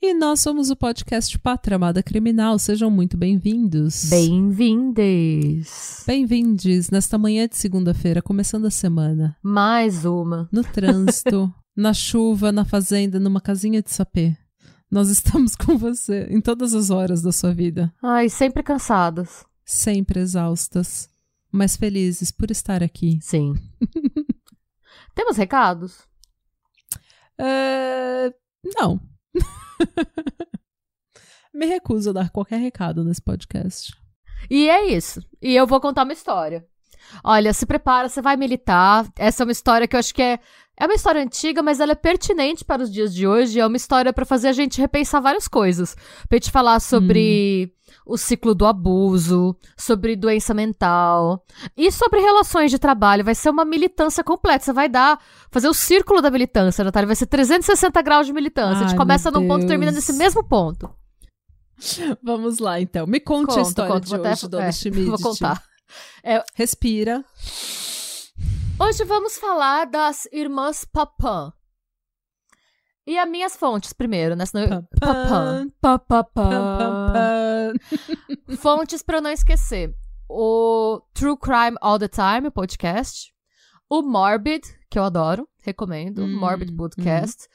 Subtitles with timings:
[0.00, 2.58] E nós somos o podcast Pátria Amada Criminal.
[2.58, 4.08] Sejam muito bem-vindos.
[4.10, 6.04] Bem-vindes.
[6.06, 9.36] Bem-vindes nesta manhã de segunda-feira, começando a semana.
[9.42, 10.48] Mais uma.
[10.52, 14.36] No trânsito, na chuva, na fazenda, numa casinha de sapê.
[14.90, 19.44] Nós estamos com você em todas as horas da sua vida, Ai, sempre cansadas.
[19.64, 21.10] sempre exaustas,
[21.50, 23.18] mas felizes por estar aqui.
[23.20, 23.54] Sim.
[25.14, 25.98] Temos recados?
[27.38, 28.32] É,
[28.78, 29.00] Não.
[31.54, 33.92] Me recuso a dar qualquer recado nesse podcast.
[34.50, 35.20] E é isso.
[35.40, 36.66] E eu vou contar uma história.
[37.24, 39.06] Olha, se prepara, você vai militar.
[39.16, 40.38] Essa é uma história que eu acho que é.
[40.78, 43.58] É uma história antiga, mas ela é pertinente para os dias de hoje.
[43.58, 45.96] É uma história para fazer a gente repensar várias coisas.
[46.28, 47.72] Pra gente falar sobre
[48.04, 51.42] o ciclo do abuso, sobre doença mental
[51.76, 53.24] e sobre relações de trabalho.
[53.24, 54.64] Vai ser uma militância completa.
[54.66, 55.18] Você vai dar.
[55.50, 57.06] Fazer o círculo da militância, Natália.
[57.06, 58.76] Vai ser 360 graus de militância.
[58.84, 60.90] a gente Ai, começa num ponto e termina nesse mesmo ponto.
[62.22, 63.06] Vamos lá, então.
[63.06, 65.04] Me conte a Conto, história conto, de vou até- hoje, Dona é, Schmidt.
[65.10, 65.62] Vou contar.
[66.54, 67.24] Respira.
[68.78, 71.50] Hoje vamos falar das irmãs Papin.
[73.06, 74.44] E as minhas fontes primeiro, né?
[74.44, 75.72] Senão Papin.
[78.58, 79.94] Fontes pra eu não esquecer.
[80.28, 83.32] O True Crime All the Time, o podcast.
[83.88, 86.24] O Morbid, que eu adoro, recomendo.
[86.24, 87.48] Hum, Morbid Podcast.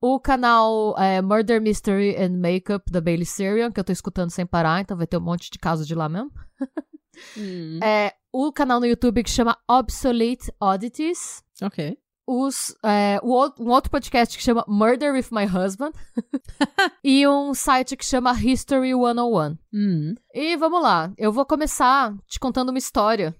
[0.00, 4.46] O canal é, Murder Mystery and Makeup da Bailey Sarian, que eu tô escutando sem
[4.46, 6.32] parar, então vai ter um monte de casos de lá mesmo.
[7.36, 11.42] Hum, É, o canal no YouTube que chama Obsolete Oddities.
[11.62, 11.96] Ok.
[12.26, 15.92] os, é, um outro podcast que chama Murder with My Husband
[17.04, 19.58] e um site que chama History 101.
[19.72, 20.14] Hum.
[20.32, 23.34] E vamos lá, eu vou começar te contando uma história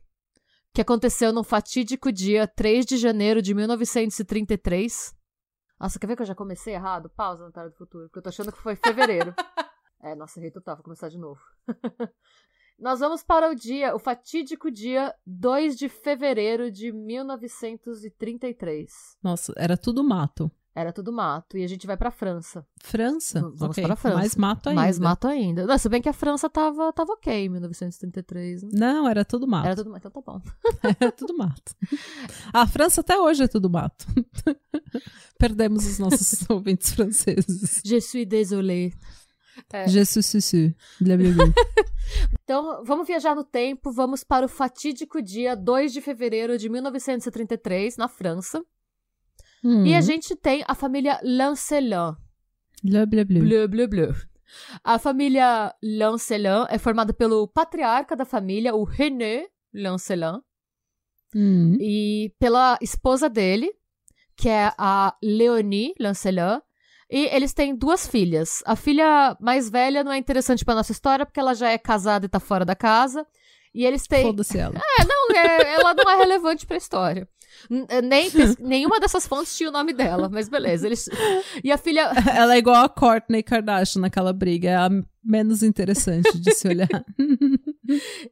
[0.75, 5.15] que aconteceu no fatídico dia 3 de janeiro de 1933.
[5.79, 7.11] Nossa, quer ver que eu já comecei errado?
[7.11, 9.35] Pausa, Natália do Futuro, porque eu tô achando que foi fevereiro.
[10.03, 11.41] é, nossa, errei total, vou começar de novo.
[12.83, 18.91] Nós vamos para o dia, o fatídico dia 2 de fevereiro de 1933.
[19.23, 20.51] Nossa, era tudo mato.
[20.75, 21.57] Era tudo mato.
[21.57, 22.67] E a gente vai pra França.
[22.81, 23.41] França?
[23.41, 23.85] Vamos ok.
[23.85, 24.17] para a França.
[24.17, 24.81] Mais mato ainda.
[24.81, 25.65] Mais mato ainda.
[25.65, 28.65] Não, se bem que a França tava, tava ok em 1933.
[28.65, 28.71] Né?
[28.73, 29.67] Não, era tudo mato.
[29.67, 30.09] Era tudo mato.
[30.09, 30.43] Então tá bom.
[30.83, 31.77] Era tudo mato.
[32.53, 34.09] A França até hoje é tudo mato.
[35.39, 37.81] Perdemos os nossos ouvintes franceses.
[37.85, 38.93] Je suis désolée.
[39.73, 39.89] É.
[39.89, 40.75] Je suis susu.
[41.01, 41.45] Blá, blá, blá.
[42.45, 43.91] Então, vamos viajar no tempo.
[43.93, 48.63] Vamos para o fatídico dia 2 de fevereiro de 1933, na França.
[49.65, 49.87] Hum.
[49.87, 52.17] E a gente tem a família Lancelin.
[52.83, 53.41] Blá, blá, blá.
[53.41, 54.15] Bleu, bleu, bleu.
[54.85, 60.41] A família Lancelin é formada pelo patriarca da família, o René Lancelin,
[61.35, 61.77] Hum.
[61.81, 63.73] e pela esposa dele,
[64.37, 66.61] que é a Leonie Lancelin.
[67.13, 68.63] E eles têm duas filhas.
[68.65, 72.25] A filha mais velha não é interessante pra nossa história, porque ela já é casada
[72.25, 73.27] e tá fora da casa.
[73.75, 74.23] E eles têm.
[74.23, 74.75] Foda-se ela.
[75.07, 77.29] Não, é- ela não é relevante pra história.
[77.91, 80.87] É, Nem, nenhuma dessas fontes tinha o nome dela, mas beleza.
[80.87, 81.07] Eles...
[81.63, 82.11] E a filha.
[82.35, 84.71] Ela é igual a Courtney Kardashian naquela briga.
[84.71, 84.89] É a
[85.23, 86.89] menos interessante de se olhar.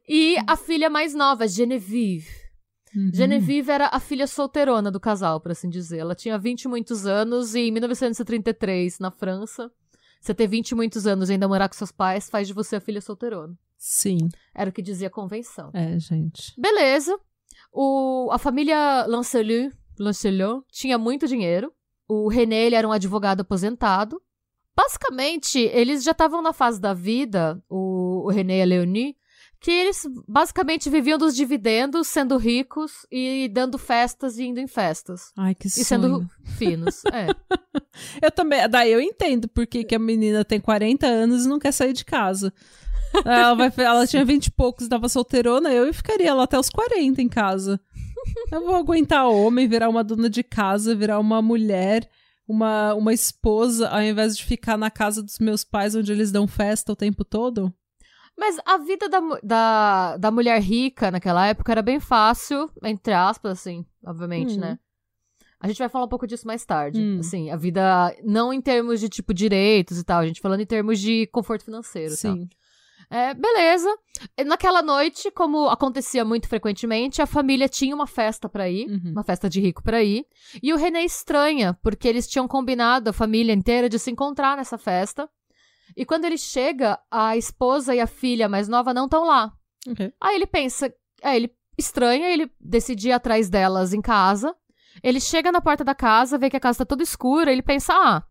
[0.09, 2.27] E a filha mais nova, Genevieve.
[2.95, 3.11] Uhum.
[3.13, 5.99] Genevieve era a filha solteirona do casal, por assim dizer.
[5.99, 9.71] Ela tinha 20 e muitos anos e em 1933, na França,
[10.19, 12.75] você ter 20 e muitos anos e ainda morar com seus pais faz de você
[12.75, 13.57] a filha solteirona.
[13.77, 14.29] Sim.
[14.53, 15.71] Era o que dizia a convenção.
[15.73, 16.53] É, gente.
[16.59, 17.17] Beleza.
[17.73, 21.73] O, a família Lancelot, Lancelot tinha muito dinheiro.
[22.07, 24.21] O René ele era um advogado aposentado.
[24.75, 29.15] Basicamente, eles já estavam na fase da vida, o, o René e a Leonie,
[29.61, 35.31] que eles basicamente viviam dos dividendos, sendo ricos e dando festas e indo em festas.
[35.37, 35.85] Ai, que E sonho.
[35.85, 37.03] sendo finos.
[37.13, 37.27] É.
[38.21, 41.71] Eu também, daí eu entendo porque que a menina tem 40 anos e não quer
[41.71, 42.51] sair de casa.
[43.25, 47.21] Ela, vai, ela tinha 20 e poucos, estava solteirona, eu ficaria lá até os 40
[47.21, 47.79] em casa.
[48.51, 52.09] Eu vou aguentar homem, virar uma dona de casa, virar uma mulher,
[52.47, 56.47] uma, uma esposa, ao invés de ficar na casa dos meus pais, onde eles dão
[56.47, 57.71] festa o tempo todo.
[58.41, 63.51] Mas a vida da, da, da mulher rica naquela época era bem fácil, entre aspas,
[63.51, 64.61] assim, obviamente, Hum.
[64.61, 64.79] né?
[65.59, 66.99] A gente vai falar um pouco disso mais tarde.
[66.99, 67.19] Hum.
[67.19, 70.65] Assim, a vida, não em termos de, tipo, direitos e tal, a gente falando em
[70.65, 72.33] termos de conforto financeiro e tal.
[72.35, 72.49] Sim.
[73.11, 73.93] É, beleza.
[74.43, 79.11] Naquela noite, como acontecia muito frequentemente, a família tinha uma festa pra ir, Uhum.
[79.11, 80.25] uma festa de rico pra ir.
[80.63, 84.79] E o René estranha, porque eles tinham combinado, a família inteira, de se encontrar nessa
[84.79, 85.29] festa.
[85.95, 89.51] E quando ele chega, a esposa e a filha mais nova não estão lá.
[90.19, 90.93] Aí ele pensa,
[91.23, 94.55] aí ele estranha, ele decide ir atrás delas em casa.
[95.03, 97.93] Ele chega na porta da casa, vê que a casa tá toda escura, ele pensa,
[97.93, 98.23] ah,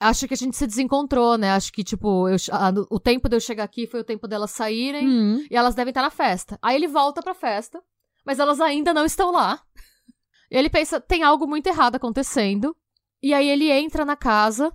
[0.00, 1.52] acho que a gente se desencontrou, né?
[1.52, 2.36] Acho que, tipo, eu-
[2.74, 5.46] no- o tempo de eu chegar aqui foi o tempo delas saírem Hum.
[5.50, 6.58] e elas devem estar na festa.
[6.60, 7.80] Aí ele volta pra festa,
[8.24, 9.60] mas elas ainda não estão lá.
[10.50, 12.76] E ele pensa, tem algo muito errado acontecendo.
[13.22, 14.72] E aí ele entra na casa,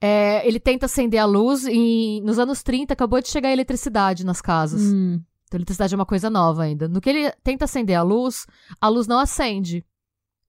[0.00, 4.24] é, ele tenta acender a luz e nos anos 30 acabou de chegar a eletricidade
[4.24, 4.80] nas casas.
[4.80, 5.20] Hum.
[5.44, 6.88] Então, eletricidade é uma coisa nova ainda.
[6.88, 8.46] No que ele tenta acender a luz,
[8.80, 9.84] a luz não acende.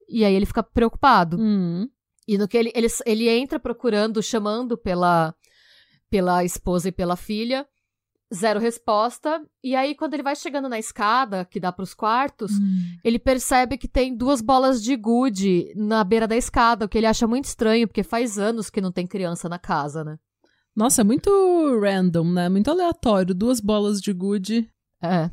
[0.07, 1.37] E aí ele fica preocupado.
[1.39, 1.89] Hum.
[2.27, 5.33] E no que ele, ele, ele entra procurando, chamando pela,
[6.09, 7.67] pela esposa e pela filha.
[8.33, 9.41] Zero resposta.
[9.63, 12.97] E aí, quando ele vai chegando na escada, que dá pros quartos, Hum.
[13.03, 17.07] ele percebe que tem duas bolas de gude na beira da escada, o que ele
[17.07, 20.17] acha muito estranho, porque faz anos que não tem criança na casa, né?
[20.73, 21.29] Nossa, é muito
[21.81, 22.47] random, né?
[22.47, 23.35] Muito aleatório.
[23.35, 24.69] Duas bolas de good.
[25.03, 25.29] É.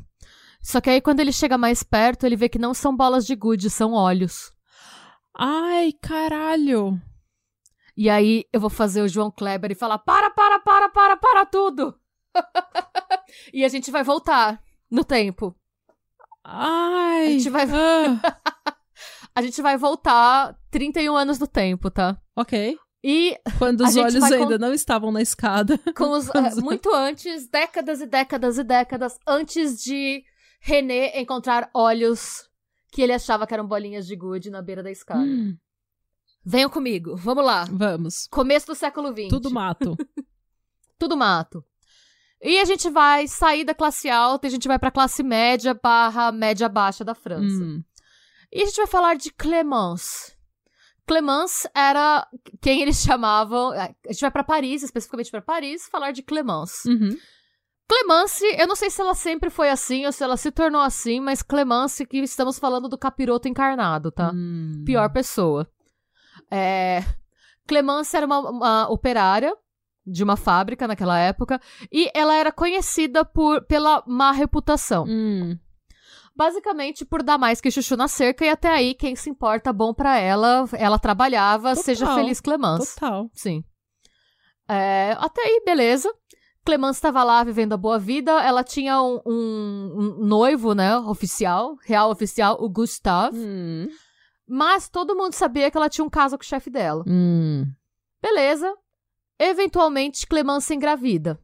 [0.61, 3.33] Só que aí, quando ele chega mais perto, ele vê que não são bolas de
[3.33, 4.51] gude, são olhos.
[5.33, 6.99] Ai, caralho.
[7.95, 11.45] E aí eu vou fazer o João Kleber e falar: para, para, para, para, para
[11.45, 11.95] tudo!
[13.53, 15.55] e a gente vai voltar no tempo.
[16.43, 17.27] Ai.
[17.27, 18.39] A gente vai- Ah,
[19.35, 22.19] A gente vai voltar 31 anos no tempo, tá?
[22.35, 22.77] ok.
[23.01, 25.79] E Quando os olhos ainda con- não estavam na escada.
[25.97, 30.21] os, é, muito antes, décadas e décadas e décadas antes de
[30.59, 32.49] René encontrar olhos
[32.91, 35.21] que ele achava que eram bolinhas de gude na beira da escada.
[35.21, 35.55] Hum,
[36.43, 37.65] Venham comigo, vamos lá.
[37.71, 38.27] vamos.
[38.29, 39.29] Começo do século XX.
[39.29, 39.95] Tudo mato.
[40.97, 41.63] tudo mato.
[42.41, 45.73] E a gente vai sair da classe alta e a gente vai pra classe média
[45.73, 47.63] barra média baixa da França.
[47.63, 47.83] Hum.
[48.51, 50.33] E a gente vai falar de Clemence.
[51.05, 52.27] Clemence era
[52.61, 53.71] quem eles chamavam.
[53.71, 56.87] A gente vai pra Paris, especificamente pra Paris, falar de Clemence.
[56.87, 57.17] Uhum.
[57.87, 61.19] Clemence, eu não sei se ela sempre foi assim ou se ela se tornou assim,
[61.19, 64.31] mas Clemence, que estamos falando do capiroto encarnado, tá?
[64.31, 64.83] Hum.
[64.85, 65.67] pior pessoa.
[66.51, 67.03] É...
[67.67, 69.55] Clemence era uma, uma operária
[70.05, 71.59] de uma fábrica naquela época
[71.91, 75.05] e ela era conhecida por, pela má reputação.
[75.07, 75.57] Hum.
[76.35, 79.93] Basicamente por dar mais que chuchu na cerca e até aí quem se importa bom
[79.93, 81.83] pra ela, ela trabalhava, Total.
[81.83, 82.95] seja feliz Clemence.
[82.95, 83.29] Total.
[83.33, 83.63] Sim.
[84.67, 86.09] É, até aí, beleza.
[86.63, 88.31] Clemence estava lá vivendo a boa vida.
[88.43, 90.97] Ela tinha um, um- um noivo, né?
[90.99, 93.37] Oficial, real oficial, o Gustave.
[93.37, 93.87] Hum.
[94.47, 97.03] Mas todo mundo sabia que ela tinha um caso com o chefe dela.
[97.07, 97.65] Hum.
[98.21, 98.73] Beleza.
[99.39, 101.39] Eventualmente, Clemence engravida.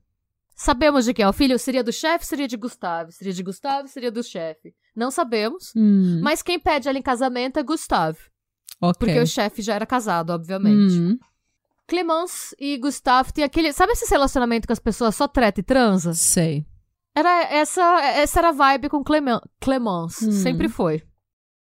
[0.55, 1.57] Sabemos de quem é o filho?
[1.59, 3.11] Seria do chefe, seria de Gustave?
[3.11, 4.73] Seria de Gustave, seria do chefe?
[4.95, 5.73] Não sabemos.
[5.75, 6.21] Hum.
[6.21, 8.19] Mas quem pede ela em casamento é Gustave.
[8.81, 8.93] ok.
[8.99, 10.93] Porque o chefe já era casado, obviamente.
[10.93, 11.17] Hum.
[11.87, 13.71] Clemence e Gustave têm aquele.
[13.73, 16.13] Sabe esse relacionamento que as pessoas só treta e transa?
[16.13, 16.65] Sei.
[17.13, 20.27] Era essa, essa era a vibe com Clemen, Clemence.
[20.27, 20.31] Hum.
[20.31, 21.03] Sempre foi.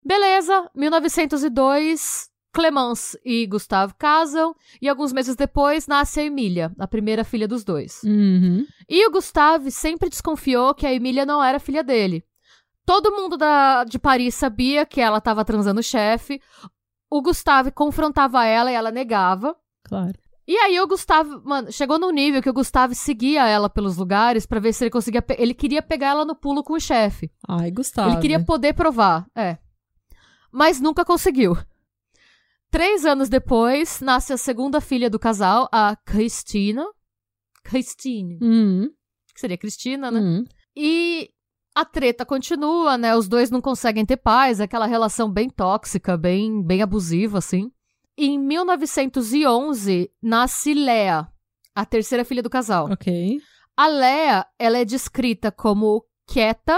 [0.03, 4.55] Beleza, 1902, Clemence e Gustave casam.
[4.81, 8.01] E alguns meses depois nasce a Emília, a primeira filha dos dois.
[8.03, 8.65] Uhum.
[8.87, 12.23] E o Gustave sempre desconfiou que a Emília não era filha dele.
[12.85, 16.41] Todo mundo da, de Paris sabia que ela estava transando o chefe.
[17.09, 19.53] O Gustave confrontava ela e ela negava.
[19.83, 20.17] Claro.
[20.47, 24.45] E aí o Gustavo, mano, chegou num nível que o Gustavo seguia ela pelos lugares
[24.45, 25.23] pra ver se ele conseguia.
[25.37, 27.29] Ele queria pegar ela no pulo com o chefe.
[27.49, 28.11] Ai, Gustavo.
[28.11, 29.57] Ele queria poder provar, é.
[30.51, 31.57] Mas nunca conseguiu.
[32.75, 36.85] Três anos depois, nasce a segunda filha do casal, a Cristina.
[37.63, 38.37] Christine.
[38.41, 38.89] Hum.
[39.33, 40.19] Que seria Cristina, né?
[40.19, 40.43] Hum.
[40.75, 41.29] E
[41.73, 43.15] a treta continua, né?
[43.15, 47.71] Os dois não conseguem ter paz, aquela relação bem tóxica, bem, bem abusiva, assim.
[48.17, 51.29] Em 1911, nasce Lea,
[51.73, 52.91] a terceira filha do casal.
[52.91, 53.39] Ok.
[53.77, 56.77] A Lea, ela é descrita como quieta,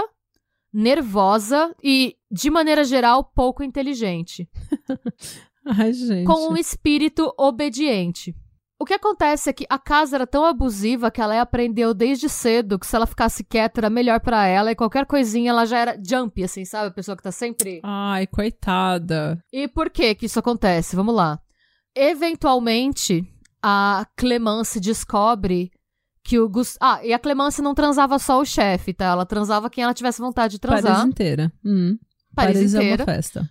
[0.72, 4.48] nervosa e, de maneira geral, pouco inteligente,
[5.68, 6.26] Ai, gente.
[6.26, 8.34] com um espírito obediente.
[8.80, 12.28] O que acontece é que a casa era tão abusiva que a Lea aprendeu desde
[12.28, 15.78] cedo que se ela ficasse quieta era melhor pra ela e qualquer coisinha ela já
[15.78, 16.86] era jump, assim, sabe?
[16.86, 17.80] A pessoa que tá sempre.
[17.82, 19.42] Ai, coitada.
[19.52, 20.94] E por que que isso acontece?
[20.94, 21.40] Vamos lá.
[21.92, 23.26] Eventualmente,
[23.60, 25.72] a Clemence descobre
[26.22, 26.76] que o Gus...
[26.80, 29.06] Ah, e a Clemence não transava só o chefe, tá?
[29.06, 30.92] Ela transava quem ela tivesse vontade de transar.
[30.92, 31.52] Paris inteira.
[31.64, 31.98] Hum.
[32.32, 33.02] Paris Paris é inteira.
[33.02, 33.50] uma festa.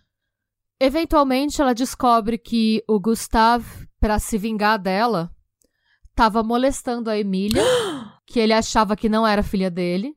[0.79, 5.31] Eventualmente, ela descobre que o Gustave, pra se vingar dela,
[6.15, 7.62] tava molestando a Emília,
[8.27, 10.15] que ele achava que não era filha dele.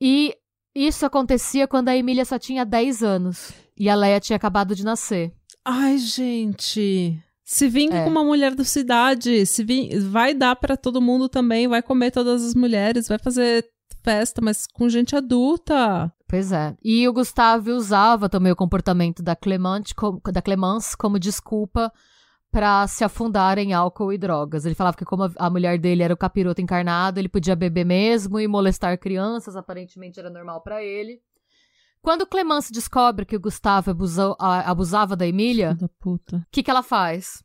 [0.00, 0.34] E
[0.74, 3.52] isso acontecia quando a Emília só tinha 10 anos.
[3.76, 5.32] E a Leia tinha acabado de nascer.
[5.64, 7.20] Ai, gente.
[7.44, 8.04] Se vingue É.
[8.04, 9.44] com uma mulher da cidade.
[9.46, 9.88] Se vin...
[10.10, 11.66] Vai dar pra todo mundo também.
[11.66, 13.08] Vai comer todas as mulheres.
[13.08, 13.66] Vai fazer
[14.04, 16.12] festa, mas com gente adulta.
[16.28, 16.76] Pois é.
[16.84, 21.90] E o Gustavo usava também o comportamento da Clemente, como- da Clemence como desculpa
[22.50, 24.66] pra se afundar em álcool e drogas.
[24.66, 28.38] Ele falava que como a, mulher dele era o capiroto encarnado, ele podia beber mesmo
[28.38, 31.20] e molestar crianças, aparentemente era normal pra ele.
[32.02, 35.76] Quando Clemence descobre que o Gustavo abusou- abusava da Emília,
[36.36, 37.42] o que, que ela faz?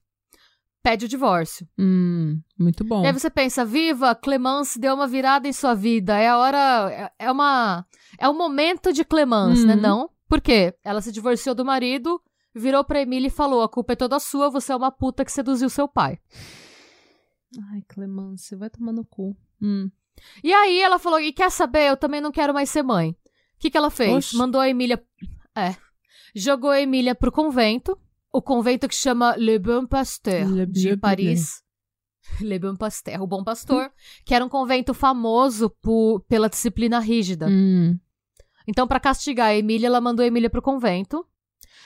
[0.83, 1.65] Pede o divórcio.
[1.79, 3.03] Hum, muito bom.
[3.03, 6.17] E aí você pensa, viva, Clemence deu uma virada em sua vida.
[6.17, 6.91] É a hora.
[6.91, 7.85] É é uma.
[8.19, 9.75] É o momento de Clemence, né?
[9.75, 9.81] Uhum.
[9.81, 10.09] Não?
[10.27, 10.75] Por quê?
[10.83, 12.21] Ela se divorciou do marido,
[12.53, 15.31] virou pra Emília e falou: a culpa é toda sua, você é uma puta que
[15.31, 16.19] seduziu seu pai.
[17.71, 19.37] Ai, Clemence, vai tomar no cu.
[19.61, 19.89] Hum.
[20.43, 21.89] E aí ela falou: e quer saber?
[21.89, 23.11] Eu também não quero mais ser mãe.
[23.11, 23.15] O
[23.59, 24.11] que, que ela fez?
[24.11, 24.35] Oxe.
[24.35, 25.01] Mandou a Emília.
[25.55, 25.75] É.
[26.35, 27.97] Jogou a Emília pro convento.
[28.33, 31.61] O convento que chama Le Bon Pasteur, Le de Paris.
[32.41, 33.91] Le Bon Pasteur, o Bom Pastor,
[34.25, 37.47] que era um convento famoso por, pela disciplina rígida.
[37.47, 37.95] Hum.
[38.67, 41.23] Então, pra castigar a Emília, ela mandou a Emília pro convento.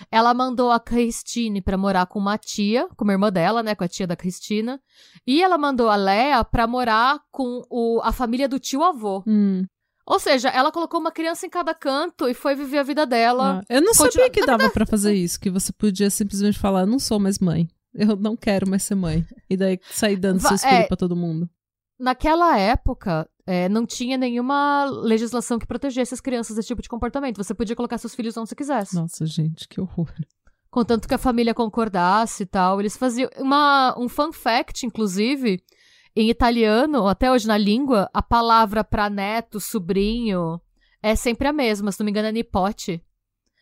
[0.10, 3.84] Ela mandou a Christine pra morar com uma tia, com uma irmã dela, né, com
[3.84, 4.80] a tia da Cristina.
[5.26, 9.24] E ela mandou a Léa pra morar com o, a família do tio avô.
[9.28, 9.66] Hum.
[10.10, 13.60] Ou seja, ela colocou uma criança em cada canto e foi viver a vida dela.
[13.60, 16.86] Ah, eu não Continua- sabia que dava pra fazer isso, que você podia simplesmente falar,
[16.86, 17.68] não sou mais mãe.
[17.94, 19.26] Eu não quero mais ser mãe.
[19.50, 20.70] E daí sair dando Va- seus é.
[20.70, 21.50] filhos pra todo mundo.
[22.00, 27.38] Naquela época, é, não tinha nenhuma legislação que protegesse as crianças desse tipo de comportamento.
[27.44, 28.96] Você podia colocar seus filhos onde você quisesse.
[28.96, 30.08] Nossa, gente, que horror.
[30.70, 32.80] Contanto que a família concordasse e tal.
[32.80, 33.30] Eles faziam.
[33.40, 35.60] Uma, um fun fact, inclusive,
[36.22, 40.60] em italiano, até hoje na língua, a palavra pra neto, sobrinho,
[41.02, 41.92] é sempre a mesma.
[41.92, 43.02] Se não me engano, é nipote.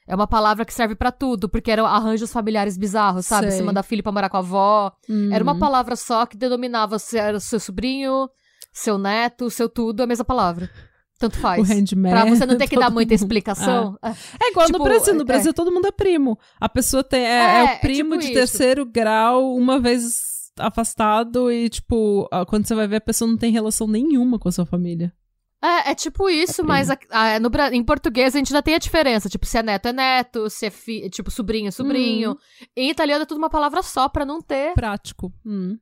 [0.07, 3.47] É uma palavra que serve pra tudo, porque eram arranjos familiares bizarros, sabe?
[3.49, 3.57] Sei.
[3.57, 4.91] Você mandar filho pra morar com a avó.
[5.31, 5.59] Era uma Hum.
[5.59, 8.29] palavra só que denominava se era seu sobrinho,
[8.71, 10.69] seu neto, seu tudo, a mesma palavra.
[11.17, 11.67] Tanto O faz.
[11.69, 12.11] handman.
[12.11, 13.21] Pra você não ter que dar muita mundo.
[13.21, 13.97] explicação.
[14.39, 15.13] É igual Tipo, no Brasil.
[15.15, 15.25] No é.
[15.25, 16.37] Brasil todo mundo é primo.
[16.59, 18.33] A pessoa tem, é, É, é é o primo tipo de isso.
[18.33, 23.51] terceiro grau, uma vez afastado, e, tipo, quando você vai ver, a pessoa não tem
[23.51, 25.13] relação nenhuma com a sua família.
[25.61, 28.75] É, é tipo isso, É mas a- a- no, em português a gente ainda tem
[28.75, 29.27] a diferença.
[29.29, 32.31] Tipo, se é neto é neto, se é fi, tipo sobrinho é sobrinho.
[32.31, 32.37] Uhum.
[32.75, 34.73] Em italiano é tudo uma palavra só pra não ter.
[34.73, 35.33] Prático.
[35.45, 35.77] Hum.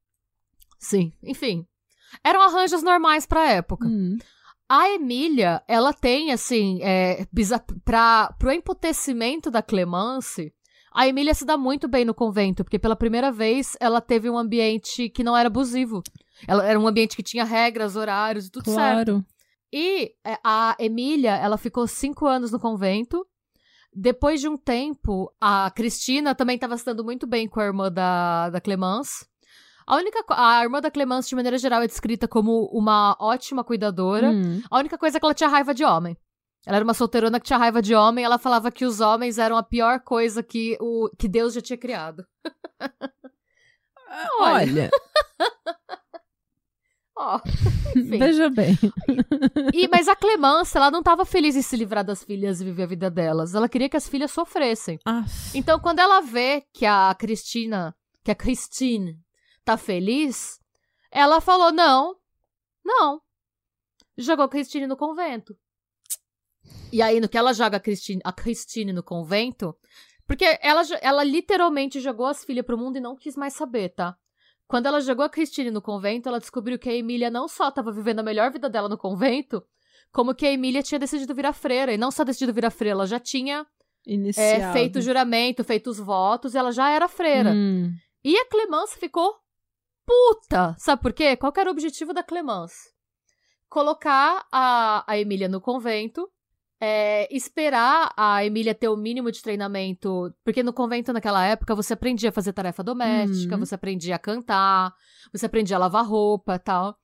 [0.79, 1.65] Sim, enfim.
[2.23, 3.85] Eram arranjos normais pra época.
[3.87, 4.17] Hum.
[4.69, 7.25] A Emília, ela tem, assim, é,
[7.83, 10.53] pra, pro emputecimento da Clemence,
[10.93, 14.37] a Emília se dá muito bem no convento, porque pela primeira vez ela teve um
[14.37, 16.03] ambiente que não era abusivo.
[16.47, 19.11] Ela, era um ambiente que tinha regras, horários e tudo certo.
[19.11, 19.25] Claro.
[19.71, 23.25] E é, a Emília, ela ficou cinco anos no convento.
[23.95, 27.91] Depois de um tempo, a Cristina também estava se dando muito bem com a irmã
[27.91, 29.25] da, da Clemence.
[29.85, 34.29] A única a irmã da Clemence, de maneira geral, é descrita como uma ótima cuidadora.
[34.29, 34.61] Hum.
[34.69, 36.17] A única coisa é que ela tinha raiva de homem.
[36.65, 38.23] Ela era uma solteirona que tinha raiva de homem.
[38.23, 41.77] Ela falava que os homens eram a pior coisa que, o, que Deus já tinha
[41.77, 42.25] criado.
[44.39, 44.89] Olha,
[47.15, 47.39] Ó,
[47.95, 48.17] enfim.
[48.17, 48.77] veja bem.
[49.73, 52.83] E, mas a Clemence, ela não estava feliz em se livrar das filhas e viver
[52.83, 53.53] a vida delas.
[53.53, 54.99] Ela queria que as filhas sofressem.
[55.05, 55.57] Aff.
[55.57, 59.19] Então, quando ela vê que a Cristina, que a Christine
[59.63, 60.59] tá feliz,
[61.11, 62.15] ela falou: não,
[62.83, 63.21] não.
[64.17, 65.55] Jogou a Christine no convento.
[66.91, 69.75] E aí, no que ela joga a Christine, a Christine no convento,
[70.27, 74.15] porque ela, ela literalmente jogou as filhas pro mundo e não quis mais saber, tá?
[74.67, 77.91] Quando ela jogou a Christine no convento, ela descobriu que a Emília não só estava
[77.91, 79.63] vivendo a melhor vida dela no convento,
[80.11, 81.93] como que a Emília tinha decidido virar freira.
[81.93, 83.65] E não só decidido virar freira, ela já tinha
[84.37, 87.51] é, feito o juramento, feito os votos, e ela já era freira.
[87.51, 87.91] Hum.
[88.23, 89.35] E a Clemence ficou
[90.05, 90.75] puta.
[90.77, 91.35] Sabe por quê?
[91.35, 92.93] Qual era o objetivo da Clemence?
[93.67, 96.29] Colocar a, a Emília no convento,
[96.85, 100.33] é, esperar a Emília ter o mínimo de treinamento.
[100.43, 103.65] Porque no convento, naquela época, você aprendia a fazer tarefa doméstica, Uhum.
[103.65, 104.93] você aprendia a cantar,
[105.31, 106.97] você aprendia a lavar roupa e tal.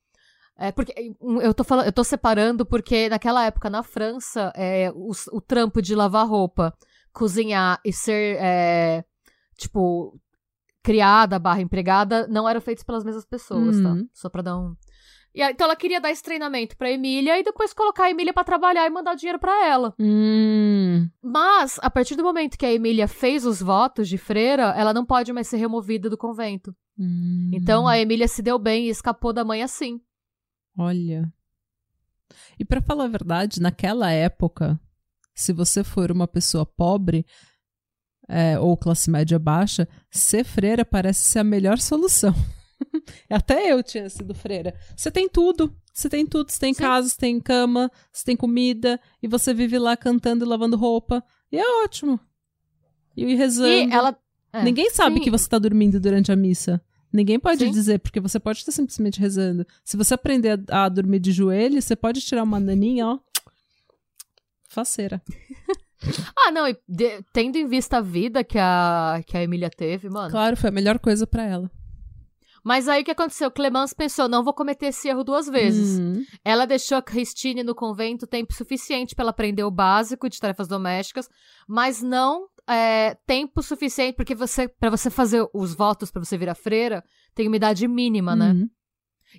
[0.58, 0.92] É, porque
[1.40, 5.80] eu tô falando, eu tô separando porque naquela época na França, é, o, o trampo
[5.80, 6.74] de lavar roupa,
[7.12, 9.02] cozinhar e ser é,
[9.56, 10.20] tipo
[10.82, 13.82] criada barra empregada não eram feitos pelas mesmas pessoas, Uhum.
[13.82, 14.04] tá?
[14.12, 14.74] Só pra dar um.
[15.34, 18.32] E aí, então ela queria dar esse treinamento pra Emília e depois colocar a Emília
[18.32, 19.94] pra trabalhar e mandar dinheiro pra ela.
[19.98, 21.08] Hum.
[21.22, 25.06] Mas, a partir do momento que a Emília fez os votos de freira, ela não
[25.06, 26.74] pode mais ser removida do convento.
[26.98, 27.50] Hum.
[27.54, 30.00] Então a Emília se deu bem e escapou da mãe assim.
[30.76, 31.32] Olha.
[32.58, 34.78] E para falar a verdade, naquela época,
[35.34, 37.24] se você for uma pessoa pobre
[38.28, 42.34] é, ou classe média baixa, ser freira parece ser a melhor solução.
[43.28, 44.74] Até eu tinha sido freira.
[44.96, 45.74] Você tem tudo.
[45.92, 46.50] Você tem tudo.
[46.50, 46.80] Você tem Sim.
[46.80, 49.00] casa, você tem cama, você tem comida.
[49.22, 51.22] E você vive lá cantando e lavando roupa.
[51.50, 52.18] E é ótimo.
[53.16, 53.90] E rezando.
[53.90, 54.16] E ela.
[54.52, 55.22] É, Ninguém sabe sim.
[55.22, 56.80] que você tá dormindo durante a missa.
[57.12, 57.70] Ninguém pode sim.
[57.70, 59.66] dizer, porque você pode estar simplesmente rezando.
[59.84, 63.18] Se você aprender a, a dormir de joelho, você pode tirar uma naninha, ó.
[64.68, 65.20] Faceira.
[66.36, 70.08] ah, não, e de, tendo em vista a vida que a, que a Emília teve,
[70.08, 70.30] mano.
[70.30, 71.70] Claro, foi a melhor coisa para ela.
[72.62, 73.50] Mas aí o que aconteceu?
[73.50, 75.98] Clemence pensou, não vou cometer esse erro duas vezes.
[75.98, 76.24] Uhum.
[76.44, 80.68] Ela deixou a Christine no convento tempo suficiente para ela aprender o básico de tarefas
[80.68, 81.28] domésticas,
[81.66, 86.54] mas não é, tempo suficiente porque você para você fazer os votos para você virar
[86.54, 87.02] freira
[87.34, 88.52] tem uma idade mínima, né?
[88.52, 88.60] uhum.
[88.60, 88.66] né?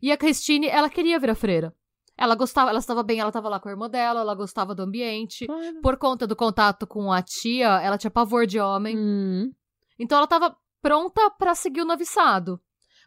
[0.01, 1.73] E a Christine, ela queria virar freira.
[2.17, 4.83] Ela gostava, ela estava bem, ela estava lá com a irmã dela, ela gostava do
[4.83, 5.45] ambiente.
[5.47, 5.81] Claro.
[5.81, 8.95] Por conta do contato com a tia, ela tinha pavor de homem.
[8.95, 9.51] Uhum.
[9.97, 12.61] Então ela estava pronta para seguir o noviçado.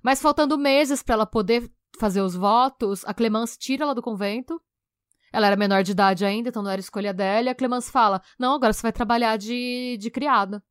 [0.04, 4.60] Mas faltando meses para ela poder fazer os votos, a Clemence tira ela do convento.
[5.32, 7.48] Ela era menor de idade ainda, então não era escolha dela.
[7.48, 10.62] E a Clemence fala: Não, agora você vai trabalhar de, de criada.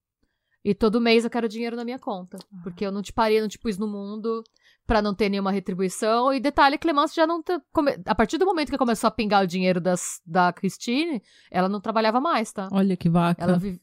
[0.64, 2.38] E todo mês eu quero dinheiro na minha conta.
[2.54, 2.60] Ah.
[2.64, 4.44] Porque eu não te parei, não te pus no mundo
[4.86, 6.32] para não ter nenhuma retribuição.
[6.32, 7.42] E detalhe, Clemence já não.
[7.42, 7.60] Te...
[8.06, 11.82] A partir do momento que começou a pingar o dinheiro das, da Christine, ela não
[11.82, 12.70] trabalhava mais, tá?
[12.72, 13.44] Olha que vaca.
[13.44, 13.82] Ela vive.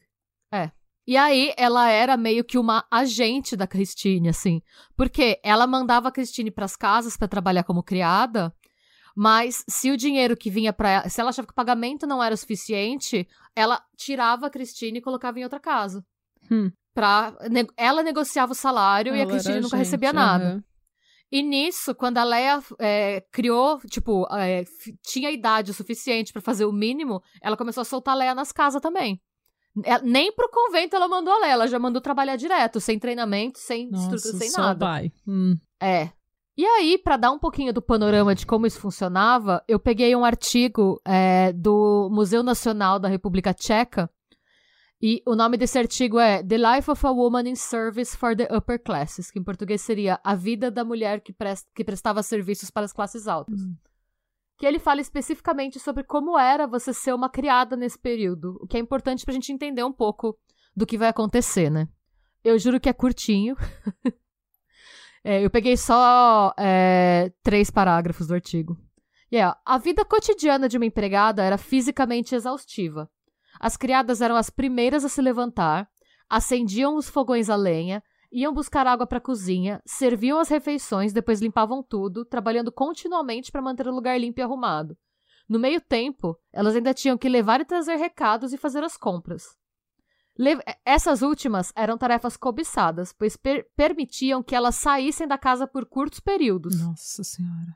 [0.51, 0.71] É.
[1.11, 4.61] E aí, ela era meio que uma agente da Christine, assim.
[4.95, 8.55] Porque ela mandava a Christine pras casas para trabalhar como criada,
[9.13, 12.23] mas se o dinheiro que vinha para ela, se ela achava que o pagamento não
[12.23, 16.01] era o suficiente, ela tirava a Christine e colocava em outra casa.
[16.49, 16.71] Hum.
[16.93, 20.45] Pra, ne ela negociava o salário ela e a Christine nunca gente, recebia nada.
[20.53, 20.63] Uhum.
[21.29, 24.63] E nisso, quando a Leia é, criou, tipo, é,
[25.03, 28.53] tinha idade o suficiente para fazer o mínimo, ela começou a soltar a Leia nas
[28.53, 29.21] casas também.
[30.03, 34.15] Nem pro convento ela mandou ela, ela já mandou trabalhar direto, sem treinamento, sem Nossa,
[34.15, 34.85] estrutura, sem nada.
[34.85, 35.11] Vai.
[35.27, 35.57] Hum.
[35.81, 36.09] É.
[36.57, 40.25] E aí, para dar um pouquinho do panorama de como isso funcionava, eu peguei um
[40.25, 44.09] artigo é, do Museu Nacional da República Tcheca,
[45.01, 48.47] e o nome desse artigo é The Life of a Woman in Service for the
[48.55, 52.69] Upper Classes, que em português seria A Vida da Mulher que, prest que Prestava Serviços
[52.69, 53.61] para as Classes Altas.
[53.61, 53.75] Hum
[54.61, 58.77] que ele fala especificamente sobre como era você ser uma criada nesse período, o que
[58.77, 60.37] é importante pra gente entender um pouco
[60.77, 61.89] do que vai acontecer, né?
[62.43, 63.57] Eu juro que é curtinho.
[65.25, 68.77] é, eu peguei só é, três parágrafos do artigo.
[69.33, 73.09] Yeah, a vida cotidiana de uma empregada era fisicamente exaustiva.
[73.59, 75.89] As criadas eram as primeiras a se levantar,
[76.29, 81.41] acendiam os fogões a lenha, Iam buscar água para a cozinha, serviam as refeições, depois
[81.41, 84.97] limpavam tudo, trabalhando continuamente para manter o lugar limpo e arrumado.
[85.49, 89.43] No meio tempo, elas ainda tinham que levar e trazer recados e fazer as compras.
[90.37, 95.85] Le Essas últimas eram tarefas cobiçadas, pois per permitiam que elas saíssem da casa por
[95.85, 96.79] curtos períodos.
[96.81, 97.75] Nossa Senhora.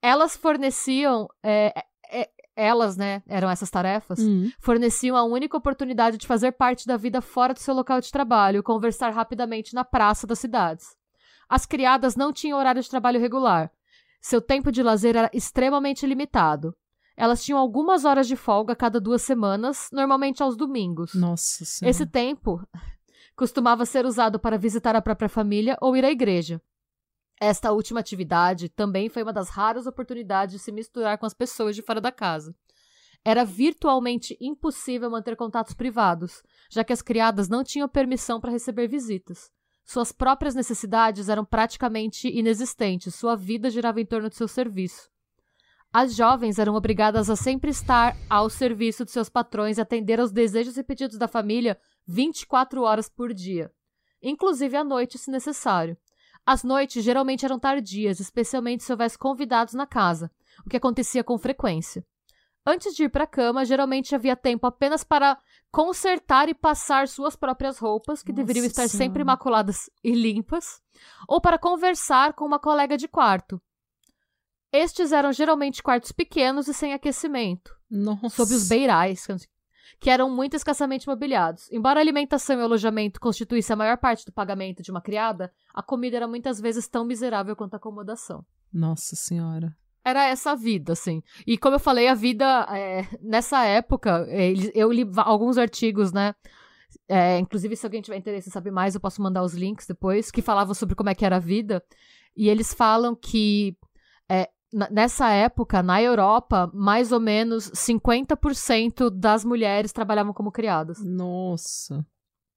[0.00, 4.50] Elas forneciam é, é, elas, né, eram essas tarefas, uhum.
[4.58, 8.58] forneciam a única oportunidade de fazer parte da vida fora do seu local de trabalho
[8.58, 10.96] e conversar rapidamente na praça das cidades.
[11.48, 13.70] As criadas não tinham horário de trabalho regular.
[14.20, 16.74] Seu tempo de lazer era extremamente limitado.
[17.16, 21.14] Elas tinham algumas horas de folga cada duas semanas, normalmente aos domingos.
[21.14, 21.90] Nossa Senhora.
[21.90, 22.60] Esse tempo
[23.36, 26.60] costumava ser usado para visitar a própria família ou ir à igreja.
[27.40, 31.74] Esta última atividade também foi uma das raras oportunidades de se misturar com as pessoas
[31.74, 32.54] de fora da casa.
[33.24, 38.86] Era virtualmente impossível manter contatos privados, já que as criadas não tinham permissão para receber
[38.86, 39.50] visitas.
[39.84, 45.10] Suas próprias necessidades eram praticamente inexistentes, sua vida girava em torno de seu serviço.
[45.92, 50.32] As jovens eram obrigadas a sempre estar ao serviço de seus patrões e atender aos
[50.32, 53.70] desejos e pedidos da família 24 horas por dia,
[54.22, 55.96] inclusive à noite, se necessário.
[56.46, 60.30] As noites geralmente eram tardias, especialmente se houvesse convidados na casa,
[60.64, 62.04] o que acontecia com frequência.
[62.66, 65.38] Antes de ir para a cama, geralmente havia tempo apenas para
[65.70, 69.04] consertar e passar suas próprias roupas, que Nossa deveriam estar senhora.
[69.04, 70.80] sempre imaculadas e limpas,
[71.28, 73.60] ou para conversar com uma colega de quarto.
[74.72, 78.30] Estes eram geralmente quartos pequenos e sem aquecimento, Nossa.
[78.30, 79.26] sob os beirais,
[80.00, 81.70] que eram muito escassamente mobiliados.
[81.70, 85.52] Embora a alimentação e o alojamento constituísse a maior parte do pagamento de uma criada,
[85.72, 88.44] a comida era muitas vezes tão miserável quanto a acomodação.
[88.72, 89.74] Nossa Senhora.
[90.04, 91.22] Era essa a vida, assim.
[91.46, 96.34] E como eu falei, a vida, é, nessa época, é, eu li alguns artigos, né?
[97.08, 100.30] É, inclusive, se alguém tiver interesse em saber mais, eu posso mandar os links depois,
[100.30, 101.82] que falavam sobre como é que era a vida.
[102.36, 103.76] E eles falam que
[104.28, 104.50] é,
[104.90, 110.98] nessa época, na Europa, mais ou menos 50% das mulheres trabalhavam como criadas.
[111.04, 112.04] Nossa.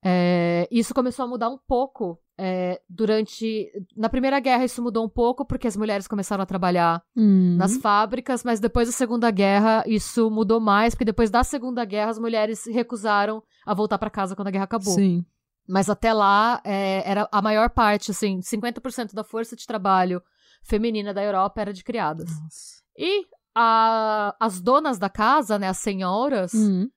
[0.03, 3.69] É, isso começou a mudar um pouco é, durante.
[3.95, 7.56] Na Primeira Guerra, isso mudou um pouco, porque as mulheres começaram a trabalhar Hum.
[7.58, 12.12] nas fábricas, mas depois da Segunda Guerra, isso mudou mais, porque depois da Segunda Guerra,
[12.12, 14.93] as mulheres se recusaram a voltar pra casa quando a guerra acabou.
[14.93, 15.25] Sim.
[15.67, 20.21] Mas até lá, é, era a maior parte, assim, 50% da força de trabalho
[20.63, 22.30] feminina da Europa era de criadas.
[22.41, 22.82] Nossa.
[22.98, 26.89] E a- as donas da casa, né, as senhoras, Hum.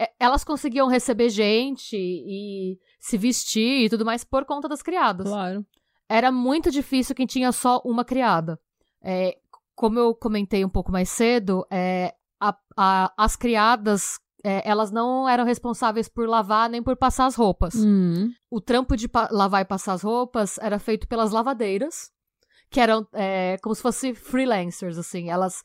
[0.00, 5.28] é, elas conseguiam receber gente e se vestir e tudo mais por conta das criadas.
[5.28, 5.64] Claro.
[6.08, 8.58] Era muito difícil quem tinha só uma criada.
[9.02, 9.36] É,
[9.76, 15.28] como eu comentei um pouco mais cedo, é, a- a- as criadas, é, elas não
[15.28, 17.74] eram responsáveis por lavar nem por passar as roupas.
[17.76, 18.30] Hum.
[18.50, 22.10] O trampo de lavar e passar as roupas era feito pelas lavadeiras,
[22.70, 25.30] que eram é, como se fossem freelancers, assim.
[25.30, 25.62] Elas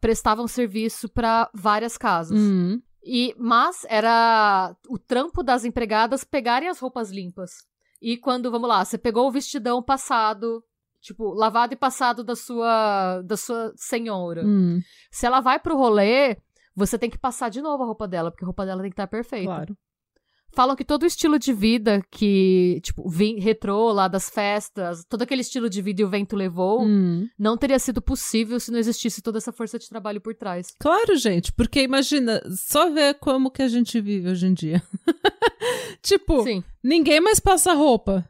[0.00, 2.38] prestavam serviço para várias casas.
[2.38, 2.80] Hum.
[3.04, 7.64] E, mas era o trampo das empregadas pegarem as roupas limpas.
[8.02, 10.62] E quando, vamos lá, você pegou o vestidão passado,
[11.00, 14.42] tipo, lavado e passado da sua da sua senhora.
[14.44, 14.80] Hum.
[15.10, 16.36] Se ela vai pro rolê,
[16.74, 18.94] você tem que passar de novo a roupa dela, porque a roupa dela tem que
[18.94, 19.46] estar perfeita.
[19.46, 19.78] Claro.
[20.56, 25.20] Falam que todo o estilo de vida que, tipo, vim, retrô lá das festas, todo
[25.20, 27.28] aquele estilo de vida e o vento levou, Hum.
[27.38, 30.68] não teria sido possível se não existisse toda essa força de trabalho por trás.
[30.80, 34.82] Claro, gente, porque imagina, só ver como que a gente vive hoje em dia.
[36.02, 36.64] tipo, Sim.
[36.82, 38.26] ninguém mais passa roupa.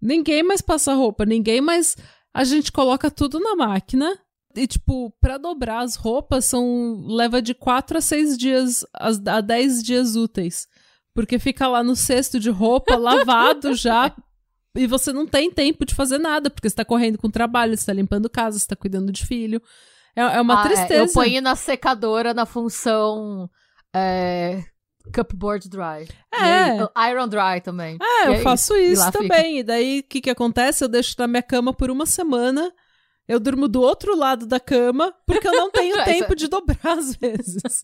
[0.00, 1.96] Ninguém mais passa roupa, ninguém mais.
[2.32, 4.18] A gente coloca tudo na máquina.
[4.54, 7.04] E, tipo, pra dobrar as roupas são.
[7.06, 10.66] leva de 4 a 6 dias as- a 10 dias úteis.
[11.18, 14.14] Porque fica lá no cesto de roupa, lavado já.
[14.76, 17.86] E você não tem tempo de fazer nada, porque você tá correndo com trabalho, você
[17.86, 19.60] tá limpando casa, você tá cuidando de filho.
[20.14, 21.02] É, é uma Ah, é, tristeza.
[21.02, 23.50] eu ponho na secadora na função
[23.92, 24.62] é,
[25.12, 26.06] cupboard dry.
[26.32, 26.88] É.
[26.94, 27.98] Aí, Iron dry também.
[28.00, 29.18] É, E eu aí- faço e isso lá fica.
[29.24, 29.58] também.
[29.58, 30.84] E daí, o que que acontece?
[30.84, 32.72] Eu deixo na minha cama por uma semana.
[33.26, 36.46] Eu durmo do outro lado da cama, porque eu não tenho Isso tempo é- de
[36.46, 37.82] dobrar às vezes.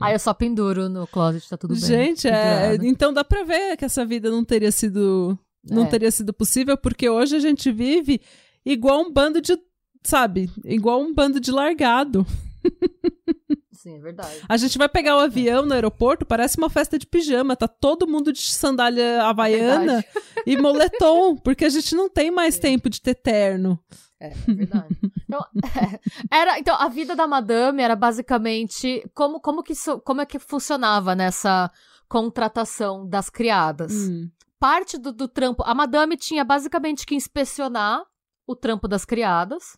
[0.00, 1.80] Aí eu só penduro no closet, tá tudo bem.
[1.82, 5.88] Gente, é, então dá pra ver que essa vida não teria sido não É.
[5.88, 8.20] teria sido possível, porque hoje a gente vive
[8.64, 9.58] igual um bando de,
[10.04, 12.24] sabe, igual um bando de largado.
[13.72, 14.36] Sim, é verdade.
[14.48, 18.06] A gente vai pegar o avião no aeroporto, parece uma festa de pijama, tá todo
[18.06, 20.06] mundo de sandália havaiana Verdade.
[20.46, 23.78] e moletom, porque a gente não tem mais tempo de ter terno.
[24.20, 24.88] É, é verdade.
[25.28, 25.44] Então,
[26.30, 29.72] era, então, a vida da madame era basicamente como, como, que
[30.04, 31.68] como é que funcionava nessa
[32.08, 33.92] contratação das criadas.
[33.92, 34.30] Hum.
[34.58, 35.62] Parte do, do trampo.
[35.66, 38.02] A madame tinha basicamente que inspecionar
[38.46, 39.76] o trampo das criadas.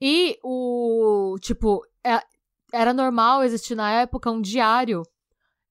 [0.00, 1.36] E o.
[1.40, 2.22] Tipo, é-
[2.72, 5.02] era normal existir na época um diário,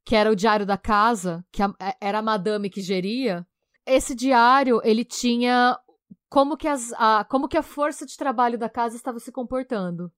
[0.06, 3.46] que era o diário da casa, que a- é- era a madame que geria.
[3.86, 5.78] Esse diário, ele tinha
[6.32, 10.10] como que, as, a, como que a força de trabalho da casa estava se comportando.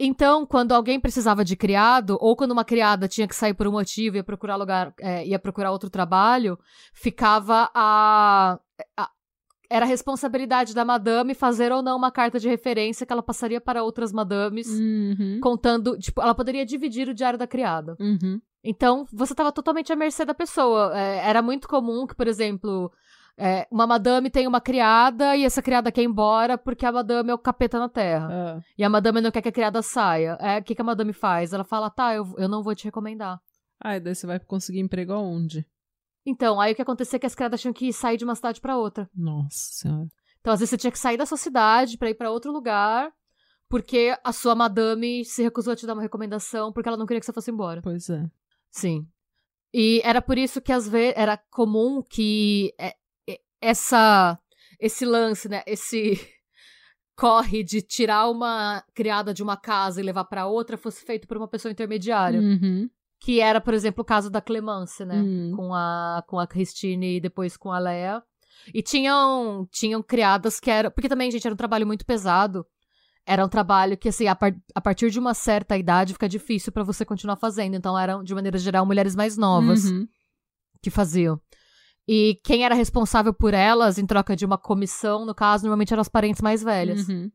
[0.00, 3.72] Então, quando alguém precisava de criado, ou quando uma criada tinha que sair por um
[3.72, 6.58] motivo e ia procurar lugar, é, ia procurar outro trabalho,
[6.94, 8.58] ficava a,
[8.96, 9.10] a-
[9.68, 13.60] era a responsabilidade da madame fazer ou não uma carta de referência que ela passaria
[13.60, 15.40] para outras madames, Uhum.
[15.42, 17.94] contando, tipo, ela poderia dividir o diário da criada.
[18.00, 18.40] Uhum.
[18.64, 20.92] Então, você estava totalmente à mercê da pessoa.
[20.98, 22.90] É, era muito comum que, por exemplo,
[23.38, 27.30] é, uma madame tem uma criada e essa criada quer ir embora porque a madame
[27.30, 28.28] é o capeta na terra.
[28.30, 28.60] Ah.
[28.76, 30.36] E a madame não quer que a criada saia.
[30.40, 31.52] É, o que, que a madame faz?
[31.52, 33.40] Ela fala, tá, eu, eu não vou te recomendar.
[33.80, 35.64] Ai, daí você vai conseguir emprego aonde?
[36.26, 38.60] Então, aí o que acontecia é que as criadas tinham que sair de uma cidade
[38.60, 39.08] para outra.
[39.14, 40.08] Nossa senhora.
[40.40, 43.12] Então, às vezes, você tinha que sair da sua cidade para ir para outro lugar,
[43.68, 47.20] porque a sua madame se recusou a te dar uma recomendação porque ela não queria
[47.20, 47.80] que você fosse embora.
[47.82, 48.24] Pois é.
[48.70, 49.06] Sim.
[49.72, 52.94] E era por isso que às vezes era comum que é, é,
[53.60, 54.38] essa
[54.80, 56.12] esse lance, né, esse
[57.16, 61.36] corre de tirar uma criada de uma casa e levar para outra fosse feito por
[61.36, 62.88] uma pessoa intermediária, Uhum.
[63.20, 65.52] que era, por exemplo, o caso da Clemence, né, Hum.
[65.56, 68.22] com a com a Christine e depois com a Lea.
[68.72, 72.64] E tinham tinham criadas que eram, porque também, gente, era um trabalho muito pesado.
[73.26, 76.72] Era um trabalho que, assim, a, par- a partir de uma certa idade fica difícil
[76.72, 77.74] pra você continuar fazendo.
[77.76, 80.08] Então, eram, de maneira geral, mulheres mais novas Uhum.
[80.82, 81.38] que faziam.
[82.08, 86.00] E quem era responsável por elas, em troca de uma comissão, no caso, normalmente eram
[86.00, 87.06] as parentes mais velhas.
[87.06, 87.30] Uhum.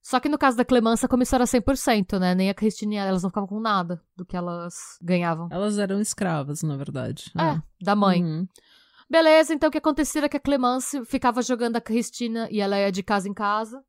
[0.00, 2.34] Só que no caso da Clemência, a comissão era 100%, né?
[2.34, 5.48] Nem a Cristine, elas não ficavam com nada do que elas ganhavam.
[5.50, 7.32] Elas eram escravas, na verdade.
[7.36, 8.22] É, da mãe.
[8.22, 8.46] Uhum.
[9.10, 12.78] Beleza, então o que acontecia era que a Clemence ficava jogando a Cristina e ela
[12.78, 13.82] ia de casa em casa.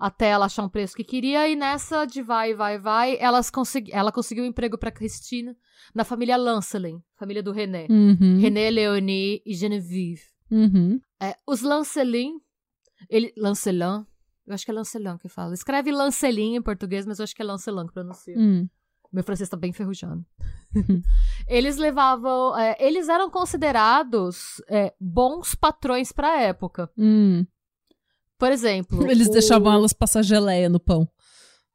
[0.00, 3.92] Até ela achar um preço que queria, e nessa de vai, vai, vai, elas consegui
[3.92, 5.54] ela conseguiu um emprego pra Cristina
[5.94, 7.86] na família Lancelin, família do René.
[7.90, 8.38] Uhum.
[8.40, 10.22] René, Leonie e Genevieve.
[10.50, 10.98] Uhum.
[11.22, 12.40] É, os Lancelin,
[13.10, 14.06] ele, Lancelin,
[14.46, 15.52] eu acho que é Lancelin que fala.
[15.52, 18.34] Escreve Lancelin em português, mas eu acho que é Lancelin que pronuncia.
[18.38, 18.66] Hum.
[19.12, 20.24] Meu francês tá bem enferrujando.
[21.46, 22.56] eles levavam.
[22.56, 26.90] é, eles eram considerados é, bons patrões pra época.
[26.96, 27.44] Hum.
[28.40, 29.08] Por exemplo.
[29.08, 31.06] Eles o- deixavam elas passar geleia no pão.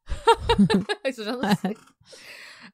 [1.08, 1.76] Isso eu já não sei.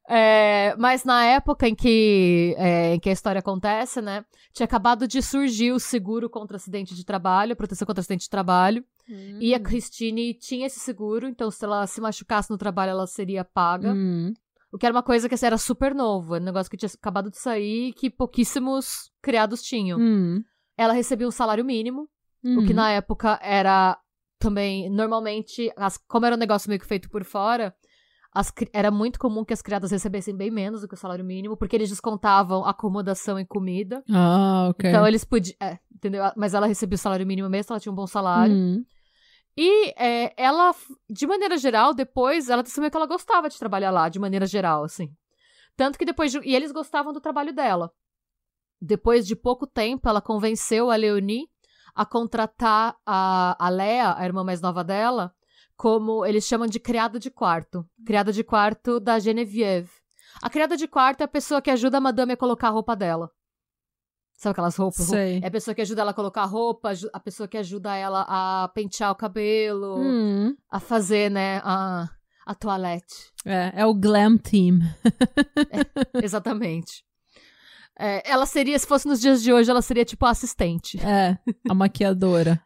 [0.08, 4.24] É, mas na época em que, é, em que a história acontece, né?
[4.52, 8.84] Tinha acabado de surgir o seguro contra acidente de trabalho, proteção contra acidente de trabalho.
[9.40, 13.44] E a Christine tinha esse seguro, então se ela se machucasse no trabalho, ela seria
[13.44, 13.92] paga.
[13.92, 14.32] Hum.
[14.72, 16.90] O que era uma coisa que assim, era super novo, era um negócio que tinha
[16.98, 19.98] acabado de sair e que pouquíssimos criados tinham.
[20.00, 20.42] Hum.
[20.78, 22.08] Ela recebia um salário mínimo,
[22.44, 22.74] o que Uhum.
[22.76, 23.98] na época era
[24.38, 27.74] também, normalmente, as- como era um negócio meio que feito por fora,
[28.34, 31.56] as era muito comum que as criadas recebessem bem menos do que o salário mínimo,
[31.56, 34.02] porque eles descontavam acomodação e comida.
[34.10, 34.88] Ah, ok.
[34.88, 35.54] Então eles podiam.
[35.60, 36.24] É, entendeu?
[36.36, 38.54] Mas ela recebia o salário mínimo mesmo, ela tinha um bom salário.
[38.56, 38.84] Hum.
[39.56, 40.74] E é, ela,
[41.10, 44.82] de maneira geral, depois, ela assumiu que ela gostava de trabalhar lá, de maneira geral,
[44.84, 45.10] assim.
[45.76, 46.32] Tanto que depois.
[46.32, 47.90] de- E eles gostavam do trabalho dela.
[48.80, 51.46] Depois de pouco tempo, ela convenceu a Leonie
[51.94, 55.32] a contratar a, a Lea, a irmã mais nova dela,
[55.76, 57.84] como eles chamam de criada de quarto.
[58.06, 59.90] Criada de quarto da Genevieve.
[60.40, 62.96] A criada de quarto é a pessoa que ajuda a madame a colocar a roupa
[62.96, 63.30] dela.
[64.38, 65.06] Sabe aquelas roupas?
[65.06, 65.40] Sei.
[65.42, 68.24] É a pessoa que ajuda ela a colocar a roupa, a pessoa que ajuda ela
[68.28, 70.56] a pentear o cabelo, Hum.
[70.70, 72.08] a fazer, né, a,
[72.46, 73.30] a toilette.
[73.44, 74.80] É, é o glam team.
[76.14, 77.04] Exatamente.
[78.04, 80.98] É, ela seria, se fosse nos dias de hoje, ela seria tipo a assistente.
[80.98, 81.38] É,
[81.70, 82.60] a maquiadora.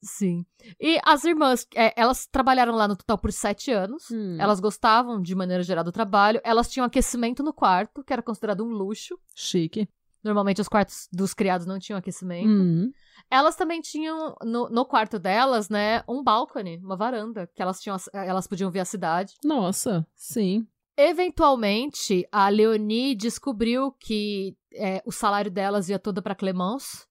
[0.00, 0.46] Sim.
[0.80, 4.08] E as irmãs, é, elas trabalharam lá no total por sete anos.
[4.10, 4.36] Hum.
[4.38, 6.40] Elas gostavam, de maneira geral, do trabalho.
[6.44, 9.18] Elas tinham aquecimento no quarto, que era considerado um luxo.
[9.34, 9.88] Chique.
[10.22, 12.48] Normalmente os quartos dos criados não tinham aquecimento.
[12.48, 12.92] Hum.
[13.28, 17.96] Elas também tinham, no, no quarto delas, né, um balcone, uma varanda, que elas, tinham,
[18.12, 19.34] elas podiam ver a cidade.
[19.44, 20.66] Nossa, sim.
[21.04, 27.06] Eventualmente, a Leonie descobriu que é, o salário delas ia todo para Clemence.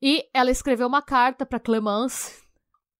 [0.00, 2.42] E ela escreveu uma carta para Clemence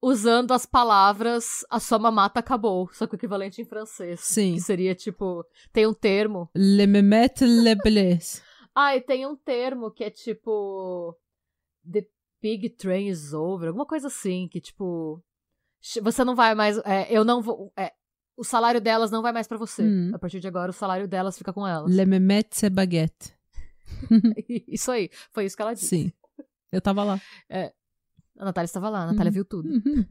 [0.02, 4.20] usando as palavras a sua mamata acabou, só que o equivalente em francês.
[4.20, 4.54] Sim.
[4.54, 6.50] Que seria tipo, tem um termo.
[6.54, 8.42] Le Mehmet Le Blesse.
[8.74, 11.16] Ah, e tem um termo que é tipo
[11.90, 12.07] The
[12.38, 15.24] Pig Train is over, alguma coisa assim, que tipo
[16.02, 17.92] você não vai mais, é, eu não vou, é,
[18.37, 19.83] o salário delas não vai mais pra você.
[19.83, 20.11] Hum.
[20.14, 21.90] A partir de agora o salário delas fica com elas.
[21.94, 23.35] Le Mehmet Se Baguette.
[24.68, 25.87] Isso aí, foi isso que ela disse.
[25.87, 26.12] Sim.
[26.73, 27.20] Eu tava lá.
[28.38, 29.35] A Natália estava lá, a Natália Uhum.
[29.35, 29.68] viu tudo.
[29.68, 30.05] Uhum.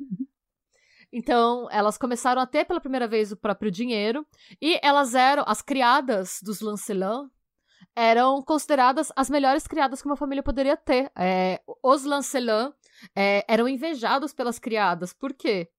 [1.12, 4.26] Então, elas começaram a ter pela primeira vez o próprio dinheiro
[4.62, 7.30] e elas eram as criadas dos Lancelin
[7.96, 11.12] eram consideradas as melhores criadas que uma família poderia ter.
[11.16, 12.72] É, os Lancelin
[13.16, 15.14] é, eram invejados pelas criadas.
[15.14, 15.70] Por quê?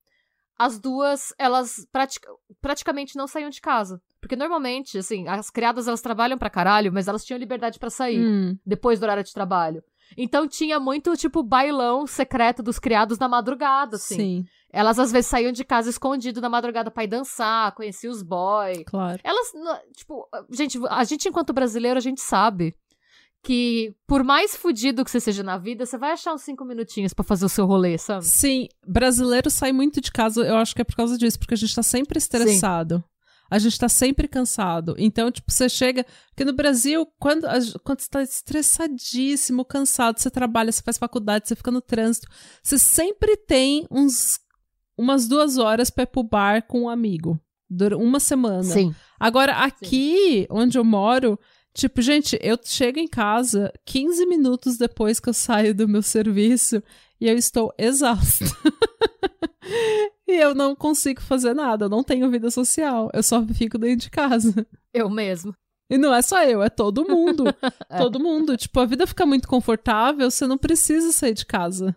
[0.59, 4.01] As duas, elas pratica- praticamente não saíam de casa.
[4.21, 8.21] Porque normalmente, assim, as criadas elas trabalham pra caralho, mas elas tinham liberdade pra sair
[8.25, 8.57] Hum.
[8.65, 9.83] depois do horário de trabalho.
[10.17, 14.17] Então tinha muito, tipo, bailão secreto dos criados na madrugada, assim.
[14.17, 18.23] Sim, Elas às vezes saíam de casa escondido na madrugada pra ir dançar, conhecer os
[18.25, 18.83] boys.
[18.87, 19.21] claro.
[19.23, 19.53] Elas,
[19.97, 22.75] tipo, gente, a gente enquanto brasileiro, a gente sabe
[23.45, 27.13] que por mais fudido que você seja na vida, você vai achar uns cinco minutinhos
[27.15, 28.25] pra fazer o seu rolê, sabe?
[28.25, 31.57] Sim, brasileiro sai muito de casa, eu acho que é por causa disso, porque a
[31.57, 33.05] gente tá sempre estressado.
[33.51, 34.95] A gente tá sempre cansado.
[34.99, 36.05] Então, tipo, você chega.
[36.31, 41.49] Porque no Brasil, quando, a- quando você tá estressadíssimo, cansado, você trabalha, você faz faculdade,
[41.49, 42.27] você fica no trânsito,
[42.63, 44.39] você sempre tem uns
[44.97, 47.39] umas duas horas pra ir pro bar com um amigo.
[47.69, 48.63] Dura uma semana.
[48.63, 48.95] Sim.
[49.19, 51.39] Agora, aqui onde eu moro,
[51.75, 56.83] tipo, gente, eu chego em casa 15 minutos depois que eu saio do meu serviço
[57.21, 58.45] e eu estou exausta.
[60.27, 64.07] e eu não consigo fazer nada, eu não tenho vida social, eu só fico dentro
[64.07, 64.67] de casa.
[64.93, 65.55] Eu mesmo.
[65.91, 67.45] E não é só eu, é todo mundo.
[67.91, 67.99] É.
[67.99, 68.57] Todo mundo.
[68.57, 71.95] Tipo, a vida fica muito confortável, você não precisa sair de casa.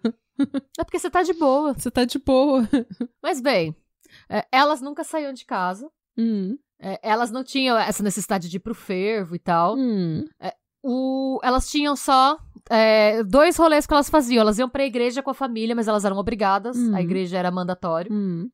[0.77, 1.73] É porque você tá de boa.
[1.73, 2.69] Você tá de boa.
[3.23, 3.75] Mas bem,
[4.29, 5.89] é, elas nunca saíam de casa.
[6.15, 9.75] Hum, é, elas não tinham essa necessidade de ir pro fervo e tal.
[9.77, 10.23] hum,
[10.83, 12.37] O, elas tinham só
[12.69, 14.41] é, dois rolês que elas faziam.
[14.41, 16.77] Elas iam pra igreja com a família, mas elas eram obrigadas.
[16.77, 16.95] Hum.
[16.95, 18.11] A igreja era mandatório.
[18.13, 18.49] hum.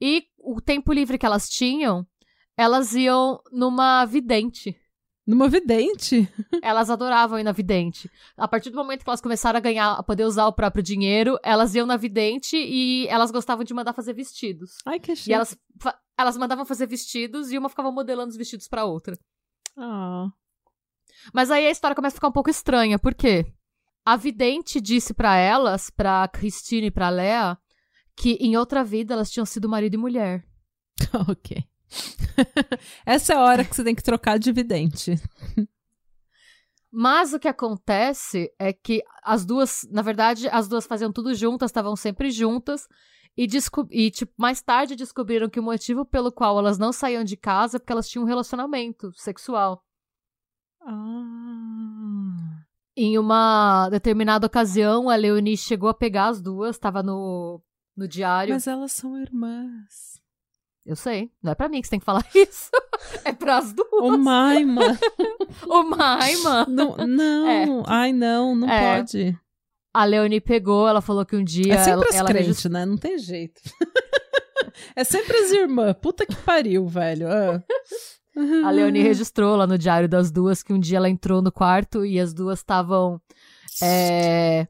[0.00, 2.06] E o tempo livre que elas tinham,
[2.56, 4.76] elas iam numa vidente.
[5.26, 6.28] Numa vidente?
[6.62, 8.08] Elas adoravam ir na vidente.
[8.36, 11.36] A partir do momento que elas começaram a ganhar, a poder usar o próprio dinheiro,
[11.42, 14.76] elas iam na vidente e elas gostavam de mandar fazer vestidos.
[14.86, 15.30] Ai, que chique.
[15.30, 15.58] E elas,
[16.16, 19.18] elas mandavam fazer vestidos e uma ficava modelando os vestidos pra outra.
[19.76, 20.28] Ah.
[21.32, 23.52] Mas aí a história começa a ficar um pouco estranha, por quê?
[24.04, 27.58] A vidente disse pra elas, pra Christine e pra Lea,
[28.16, 30.46] que em outra vida elas tinham sido marido e mulher.
[31.28, 31.64] ok.
[33.04, 35.20] Essa é a hora que você tem que trocar de vidente.
[36.90, 41.70] Mas o que acontece é que as duas, na verdade, as duas faziam tudo juntas,
[41.70, 42.88] estavam sempre juntas.
[43.38, 43.46] E,
[43.90, 47.76] e, tipo, mais tarde descobriram que o motivo pelo qual elas não saíam de casa
[47.76, 49.82] é porque elas tinham um relacionamento sexual.
[50.80, 52.62] Ah.
[52.96, 57.60] Em uma determinada ocasião, a Leonie chegou a pegar as duas, estava no,
[57.94, 58.54] no diário.
[58.54, 60.18] Mas elas são irmãs.
[60.84, 62.70] Eu sei, não é pra mim que você tem que falar isso.
[63.24, 63.90] é pras duas.
[63.92, 64.80] Ô, Maima.
[65.68, 66.64] Ô, Maima!
[66.66, 67.48] não, não.
[67.48, 67.66] É.
[67.86, 68.96] Ai, não, não É.
[68.98, 69.38] pode.
[69.96, 71.74] A Leonie pegou, ela falou que um dia.
[71.74, 72.84] É sempre ela, as ela crentes, registrou- né?
[72.84, 73.60] Não tem jeito.
[74.94, 75.94] é sempre as irmãs.
[76.00, 77.28] Puta que pariu, velho.
[77.30, 77.62] Ah.
[78.66, 82.04] A Leonie registrou lá no diário das duas que um dia ela entrou no quarto
[82.04, 83.18] e as duas estavam.
[83.82, 84.66] é,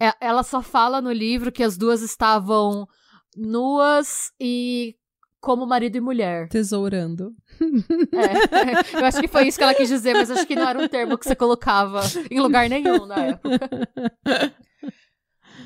[0.00, 2.88] é, Ela só fala no livro que as duas estavam
[3.36, 4.94] nuas e
[5.40, 6.48] como marido e mulher.
[6.48, 7.34] Tesourando.
[8.12, 10.78] É, eu acho que foi isso que ela quis dizer, mas acho que não era
[10.78, 12.00] um termo que você colocava
[12.30, 13.58] em lugar nenhum na época.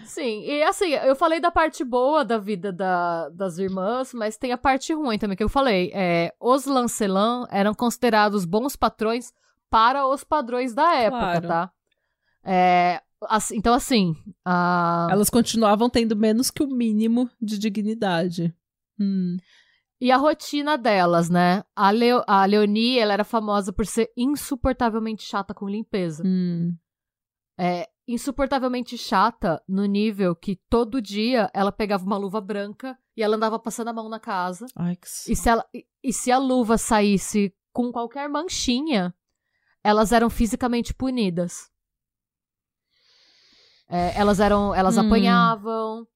[0.06, 4.52] Sim, e assim, eu falei da parte boa da vida da- das irmãs, mas tem
[4.52, 5.90] a parte ruim também que eu falei.
[5.94, 9.32] É, os Lancelin eram considerados bons patrões
[9.70, 11.48] para os padrões da época, Claro.
[11.48, 11.70] tá?
[12.44, 15.08] É, assim- então, assim, a...
[15.10, 18.54] Elas continuavam tendo menos que o mínimo de dignidade.
[19.00, 19.37] Hum.
[20.00, 21.62] E a rotina delas, né?
[21.74, 26.22] A, Leo, a Leonie, ela era famosa por ser insuportavelmente chata com limpeza.
[26.26, 26.76] Hum.
[27.59, 33.37] É insuportavelmente chata no nível que todo dia ela pegava uma luva branca e ela
[33.37, 34.66] andava passando a mão na casa.
[34.76, 39.14] Ai, que E se, ela, e, e se a luva saísse com qualquer manchinha,
[39.83, 41.70] elas eram fisicamente punidas.
[43.88, 45.07] É, elas eram, elas Hum.
[45.07, 46.07] apanhavam.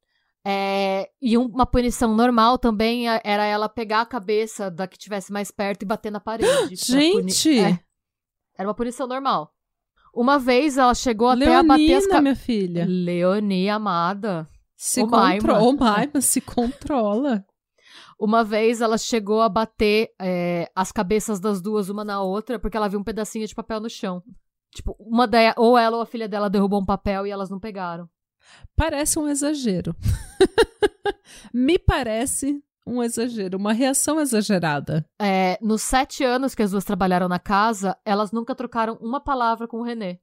[0.50, 4.96] É, e um- uma punição normal também é- era ela pegar a cabeça da que
[4.96, 6.74] tivesse mais perto e bater na parede.
[6.80, 7.60] Gente!
[7.60, 7.78] É.
[8.56, 9.52] Era uma punição normal.
[10.14, 12.22] Uma vez ela chegou até a bater as ca...
[12.22, 12.86] minha filha.
[12.88, 14.48] Leonie, amada.
[14.74, 15.72] Se controla.
[15.76, 17.44] Maima, se controla.
[18.18, 22.76] Uma vez ela chegou a bater é, as cabeças das duas uma na outra porque
[22.76, 24.22] ela viu um pedacinho de papel no chão.
[24.74, 25.36] Tipo, uma de...
[25.56, 28.08] ou ela ou a filha dela derrubou um papel e elas não pegaram.
[28.76, 29.94] Parece um exagero.
[31.52, 35.04] Me parece um exagero, uma reação exagerada.
[35.20, 39.68] É, nos sete anos que as duas trabalharam na casa, elas nunca trocaram uma palavra
[39.68, 40.18] com o René.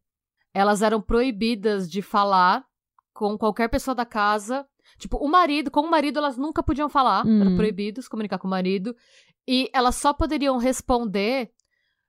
[0.54, 2.66] Elas eram proibidas de falar
[3.14, 4.66] com qualquer pessoa da casa.
[4.98, 7.42] Tipo, o marido, com o marido elas nunca podiam falar, Hum.
[7.42, 8.96] eram proibidos comunicar com o marido.
[9.48, 11.52] E elas só poderiam responder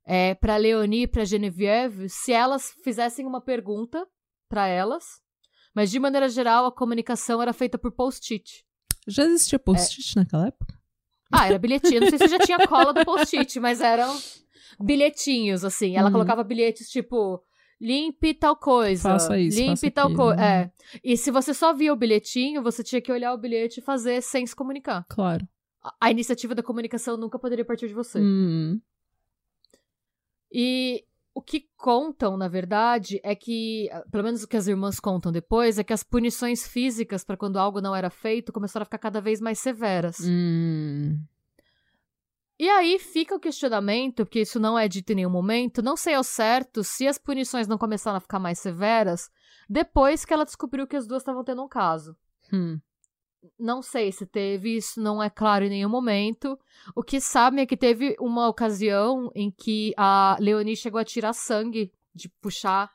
[0.07, 4.07] é, para Leonie e para Genevieve se elas fizessem uma pergunta
[4.49, 5.21] para elas.
[5.77, 8.65] Mas de maneira geral, a comunicação era feita por post-it.
[9.07, 10.75] Já existia post-it naquela época?
[11.31, 12.01] Ah, era bilhetinho.
[12.01, 14.19] Não sei se já tinha cola do post-it, mas eram
[14.81, 15.95] bilhetinhos, assim.
[15.95, 16.13] Ela Uhum.
[16.13, 17.45] colocava bilhetes tipo.
[17.79, 19.03] Limpe tal coisa.
[19.11, 20.43] Faça isso, Limpe tal coisa.
[20.43, 20.71] É.
[21.05, 24.23] E se você só via o bilhetinho, você tinha que olhar o bilhete e fazer
[24.23, 25.05] sem se comunicar.
[25.11, 25.47] Claro.
[25.85, 28.19] A, a iniciativa da comunicação nunca poderia partir de você.
[28.19, 28.81] Hum.
[30.51, 31.05] E
[31.37, 35.31] o que contam, na verdade, é que, ah, pelo menos o que as irmãs contam
[35.31, 38.97] depois, é que as punições físicas para quando algo não era feito começaram a ficar
[38.97, 40.17] cada vez mais severas.
[40.21, 41.21] Hum.
[42.59, 46.15] E aí fica o questionamento, porque isso não é dito em nenhum momento, não sei
[46.15, 49.31] ao certo se as punições não começaram a ficar mais severas
[49.69, 52.17] depois que ela descobriu que as duas estavam tendo um caso.
[52.51, 52.81] Hum.
[53.59, 56.59] Não sei se teve, isso não é claro em nenhum momento.
[56.95, 61.33] O que sabem é que teve uma ocasião em que a Leonie chegou a tirar
[61.33, 62.91] sangue, de puxar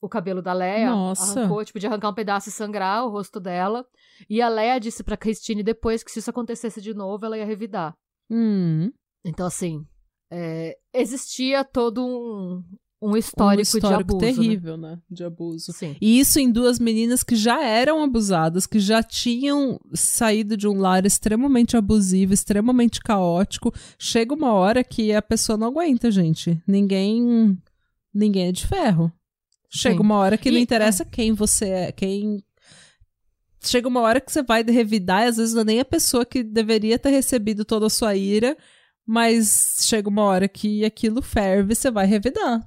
[0.00, 0.90] o cabelo da Leia.
[0.90, 1.40] Nossa.
[1.40, 3.86] Arrancou, tipo, de arrancar um pedaço e sangrar o rosto dela.
[4.28, 7.46] E a Leia disse pra Christine depois que se isso acontecesse de novo, ela ia
[7.46, 7.96] revidar.
[8.30, 8.92] Hum.
[9.24, 9.86] Então, assim,
[10.30, 12.62] é, existia todo um,
[13.02, 14.40] um histórico, um histórico de abuso.
[14.40, 14.98] terrível, né?
[15.10, 15.72] De abuso.
[15.72, 15.78] Né?
[15.78, 15.96] Sim.
[16.00, 20.78] E isso em duas meninas que já eram abusadas, que já tinham saído de um
[20.80, 23.72] lar extremamente abusivo, extremamente caótico.
[23.98, 26.60] Chega uma hora que a pessoa não aguenta, gente.
[26.66, 27.58] Ninguém.
[28.14, 29.12] Ninguém é de ferro.
[29.68, 30.02] Chega Sim.
[30.02, 32.42] uma hora que não E- interessa quem você é, quem.
[33.60, 36.24] Chega uma hora que você vai revidar, e às vezes não é nem a pessoa
[36.24, 38.56] que deveria ter recebido toda a sua ira
[39.06, 42.60] Mas chega uma hora que aquilo ferve e você vai revidar.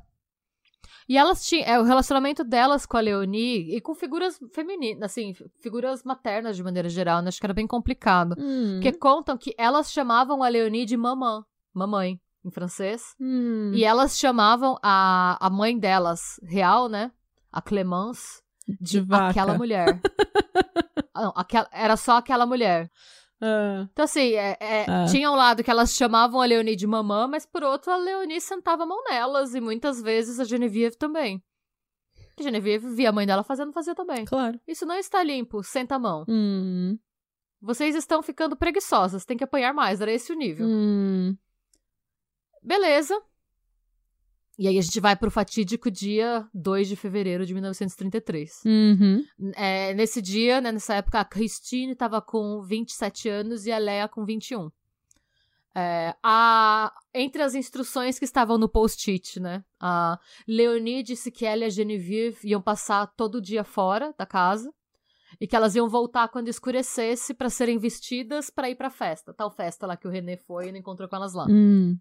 [1.07, 1.65] E elas tinham.
[1.65, 6.63] É, o relacionamento delas com a Leonie e com figuras femininas, assim, figuras maternas de
[6.63, 7.29] maneira geral, né?
[7.29, 8.35] Acho que era bem complicado.
[8.37, 8.73] Hum.
[8.73, 13.15] Porque contam que elas chamavam a Leonie de mamã, mamãe, em francês.
[13.19, 13.71] Hum.
[13.73, 17.11] E elas chamavam a, a mãe delas, real, né?
[17.51, 18.41] A Clemence,
[18.81, 19.29] de vaca.
[19.29, 19.99] aquela mulher.
[21.13, 22.91] Ah, Não, aquela, era só aquela mulher.
[23.41, 25.05] Ah, Então, assim, é- é, Ah.
[25.09, 28.41] tinha um lado que elas chamavam a Leonie de mamã, mas por outro, a Leonie
[28.41, 31.43] sentava a mão nelas, e muitas vezes a Genevieve também.
[32.39, 34.25] A Genevieve via a mãe dela fazendo, fazia também.
[34.25, 34.59] claro.
[34.67, 36.25] Isso não está limpo, senta a mão.
[36.27, 36.97] Hum.
[37.61, 40.65] Vocês estão ficando preguiçosas, tem que apanhar mais, era esse o nível.
[40.67, 41.35] Hum.
[42.63, 43.19] Beleza.
[44.57, 48.63] E aí a gente vai pro fatídico dia 2 de fevereiro de 1933.
[48.65, 49.23] Uhum.
[49.55, 54.07] É, nesse dia, né, nessa época, a Christine tava com 27 anos e a Lea
[54.07, 54.71] com 21.
[55.75, 59.63] É, a, entre as instruções que estavam no post-it, né?
[59.79, 64.73] A Leonie disse que ela e a Genevieve iam passar todo dia fora da casa
[65.39, 69.35] e que elas iam voltar quando escurecesse pra serem vestidas pra ir pra festa.
[69.35, 71.45] Tal festa lá que o René foi e não encontrou com elas lá.
[71.47, 71.95] Hum.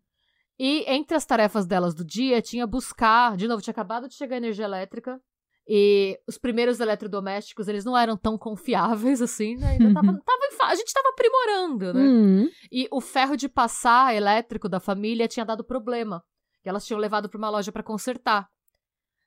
[0.59, 4.37] E entre as tarefas delas do dia tinha buscar, de novo, tinha acabado de chegar
[4.37, 5.21] a energia elétrica
[5.69, 9.73] e os primeiros eletrodomésticos, eles não eram tão confiáveis assim, né?
[9.73, 12.01] Ainda tava, tava em fa- a gente tava aprimorando, né?
[12.03, 12.49] Hum.
[12.73, 16.23] E o ferro de passar elétrico da família tinha dado problema.
[16.65, 18.49] E elas tinham levado pra uma loja pra consertar.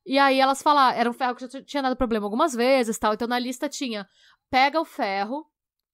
[0.05, 3.13] E aí elas falaram, era um ferro que já tinha dado problema algumas vezes, tal.
[3.13, 4.07] Então na lista tinha:
[4.49, 5.45] pega o ferro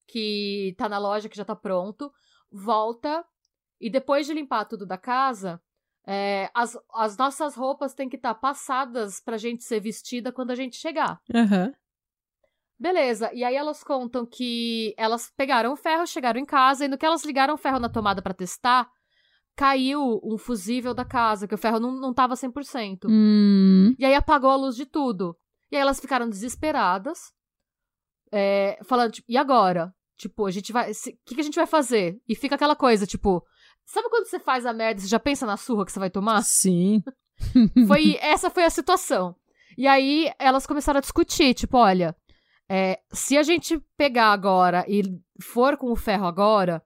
[0.08, 2.12] que tá na loja que já tá pronto,
[2.52, 3.26] volta
[3.80, 5.62] e depois de limpar tudo da casa,
[6.08, 10.56] é, as, as nossas roupas têm que estar passadas pra gente ser vestida quando a
[10.56, 11.20] gente chegar.
[11.34, 11.74] Aham.
[12.78, 16.98] Beleza, e aí elas contam que elas pegaram o ferro, chegaram em casa, e no
[16.98, 18.90] que elas ligaram o ferro na tomada pra testar,
[19.56, 23.06] caiu um fusível da casa, que o ferro não, não tava 100%.
[23.08, 23.96] Hum.
[23.98, 25.38] E aí apagou a luz de tudo.
[25.72, 27.34] E aí elas ficaram desesperadas,
[28.32, 29.94] é, falando, tipo, e agora?
[30.18, 30.92] Tipo, a gente vai.
[30.92, 30.94] O
[31.26, 32.20] que, que a gente vai fazer?
[32.28, 33.42] E fica aquela coisa, tipo,
[33.86, 36.10] sabe quando você faz a merda e você já pensa na surra que você vai
[36.10, 36.42] tomar?
[36.44, 37.02] Sim.
[37.88, 39.36] Foi, essa foi a situação.
[39.78, 42.16] E aí elas começaram a discutir, tipo, olha,
[42.70, 45.02] é, se a gente pegar agora e
[45.42, 46.82] for com o ferro agora,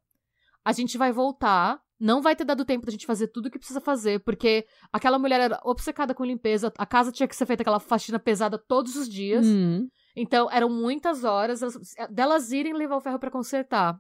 [0.66, 1.80] a gente vai voltar.
[2.00, 5.20] Não vai ter dado tempo da gente fazer tudo o que precisa fazer, porque aquela
[5.20, 8.96] mulher era obcecada com limpeza, a casa tinha que ser feita aquela faxina pesada todos
[8.96, 9.46] os dias.
[9.46, 9.88] Hum.
[10.16, 11.78] Então, eram muitas horas elas-
[12.10, 14.00] delas irem levar o ferro pra consertar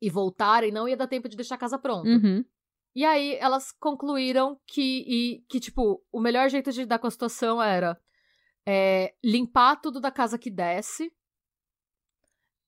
[0.00, 2.08] e voltarem, não ia dar tempo de deixar a casa pronta.
[2.08, 2.44] Uhum.
[2.94, 7.10] E aí elas concluíram que, e, que tipo, o melhor jeito de lidar com a
[7.10, 7.96] situação era
[8.66, 11.12] é, limpar tudo da casa que desce.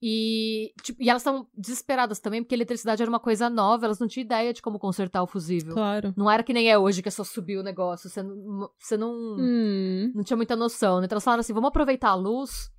[0.02, 3.98] E, tipo, e elas estavam desesperadas também, porque a eletricidade era uma coisa nova, elas
[3.98, 5.74] não tinham ideia de como consertar o fusível.
[5.74, 6.14] Claro.
[6.16, 8.08] Não era que nem é hoje, que é só subir o negócio.
[8.08, 10.10] Você não, você não, Hum.
[10.14, 11.04] não tinha muita noção, né?
[11.04, 12.70] Então elas falaram assim: vamos aproveitar a luz,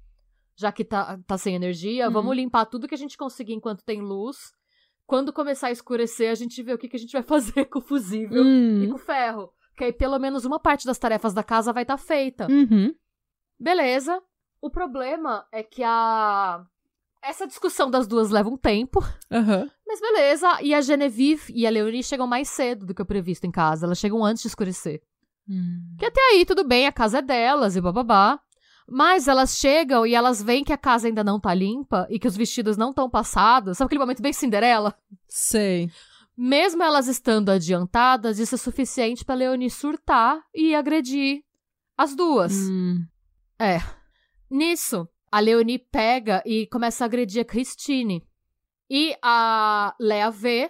[0.56, 2.14] já que tá, tá sem energia, Uhum.
[2.14, 4.38] vamos limpar tudo que a gente conseguir enquanto tem luz.
[5.06, 7.24] Quando começar a escurecer, a gente vê o que, que a gente vai
[7.64, 8.90] fazer com o fusível e Hum.
[8.90, 9.52] com o ferro.
[9.78, 12.48] Que aí pelo menos uma parte das tarefas da casa vai estar feita.
[12.50, 12.94] Uhum.
[13.60, 14.22] Beleza.
[14.62, 16.64] O problema é que a.
[17.24, 19.00] Essa discussão das duas leva um tempo.
[19.32, 19.70] Aham.
[19.86, 20.60] Mas beleza.
[20.62, 23.86] E a Genevieve e a Leonie chegam mais cedo do que o previsto em casa.
[23.86, 25.02] Elas chegam antes de escurecer.
[25.48, 25.96] Hum.
[26.00, 28.40] Que até aí tudo bem, a casa é delas e bababá.
[28.94, 32.28] Mas elas chegam e elas veem que a casa ainda não tá limpa e que
[32.28, 33.78] os vestidos não estão passados.
[33.78, 34.94] Sabe aquele momento bem Cinderela?
[35.30, 35.90] Sei.
[36.38, 41.42] Mesmo elas estando adiantadas, isso é suficiente pra Leonie surtar e agredir
[41.98, 42.52] as duas.
[42.52, 43.06] Hum.
[44.50, 48.28] Nisso, a Leonie pega e começa a agredir a Christine.
[48.90, 50.70] E a Lea vê.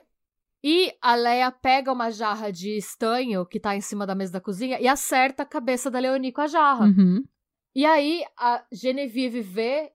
[0.64, 4.40] E a Lea pega uma jarra de estanho que tá em cima da mesa da
[4.40, 6.86] cozinha e acerta a cabeça da Leonie com a jarra.
[6.86, 7.24] Uhum.
[7.74, 9.92] E aí a Genevieve vê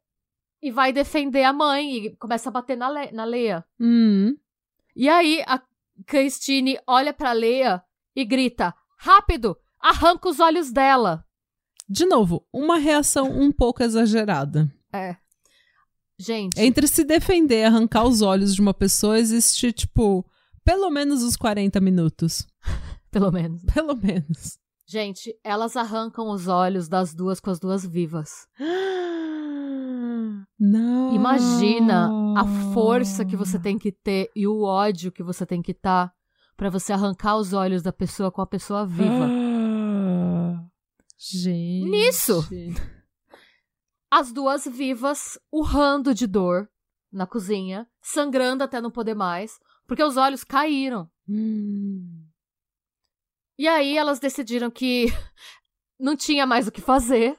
[0.62, 3.64] e vai defender a mãe e começa a bater na, Le na Leia.
[3.78, 4.36] Hum.
[4.94, 5.62] E aí a
[6.06, 7.82] Christine olha pra Leia
[8.14, 9.56] e grita: Rápido!
[9.78, 11.24] Arranca os olhos dela!
[11.88, 14.68] De novo, uma reação um pouco exagerada.
[16.18, 20.24] Gente, Entre se defender e arrancar os olhos de uma pessoa, existe, tipo,
[20.64, 22.46] pelo menos uns 40 minutos.
[23.10, 23.62] pelo menos.
[23.72, 24.58] Pelo menos.
[24.88, 28.46] Gente, elas arrancam os olhos das duas com as duas vivas.
[30.58, 31.12] Não.
[31.14, 32.08] Imagina
[32.38, 36.14] a força que você tem que ter e o ódio que você tem que estar
[36.56, 39.26] pra você arrancar os olhos da pessoa com a pessoa viva.
[39.28, 40.64] Ah.
[41.18, 41.90] Gente.
[41.90, 42.48] Nisso.
[44.10, 46.68] As duas vivas urrando de dor
[47.12, 52.25] na cozinha, sangrando até não poder mais, porque os olhos caíram Hum.
[53.58, 55.06] E aí elas decidiram que
[55.98, 57.38] não tinha mais o que fazer.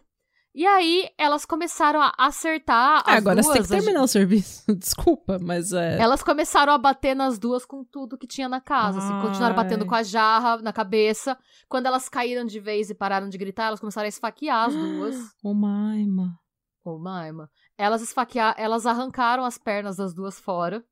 [0.55, 3.67] E aí elas começaram a acertar Ah, as agora você tem duas.
[3.69, 4.63] que terminar o serviço.
[4.75, 5.99] Desculpa, mas é.
[6.01, 8.97] Elas começaram a bater nas duas com tudo que tinha na casa.
[8.97, 9.63] Assim, continuaram Ai.
[9.63, 11.37] batendo com a jarra na cabeça.
[11.69, 15.15] Quando elas caíram de vez e pararam de gritar, elas começaram a esfaquear as duas.
[15.43, 16.39] Ô, Maima.
[16.83, 17.51] Ô, Maima.
[17.77, 20.83] Elas esfaquear, elas arrancaram as pernas das duas fora.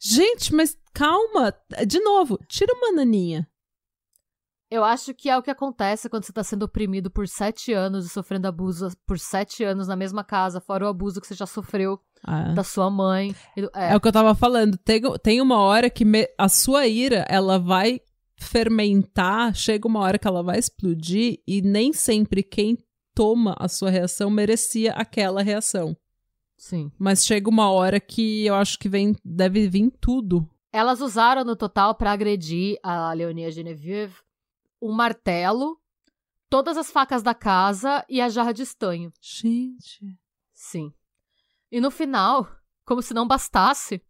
[0.00, 1.54] Gente, mas calma.
[1.86, 3.48] De novo, tira uma naninha.
[4.74, 8.06] Eu acho que é o que acontece quando você tá sendo oprimido por sete anos
[8.06, 11.46] e sofrendo abuso por sete anos na mesma casa, fora o abuso que você já
[11.46, 12.52] sofreu Ah.
[12.54, 13.34] da sua mãe.
[13.74, 13.92] É.
[13.92, 14.76] É, o que eu tava falando.
[14.78, 18.00] Tem, tem uma hora que me- a sua ira, ela vai
[18.36, 22.76] fermentar, chega uma hora que ela vai explodir e nem sempre quem
[23.14, 25.96] toma a sua reação merecia aquela reação.
[26.56, 26.90] sim.
[26.98, 30.48] Mas chega uma hora que eu acho que vem, deve vir tudo.
[30.72, 34.14] Elas usaram no total pra agredir a Leonia Genevieve
[34.84, 35.80] um martelo,
[36.50, 39.10] todas as facas da casa e a jarra de estanho.
[39.18, 40.18] Gente.
[40.52, 40.92] Sim.
[41.72, 42.46] E no final,
[42.84, 44.02] como se não bastasse,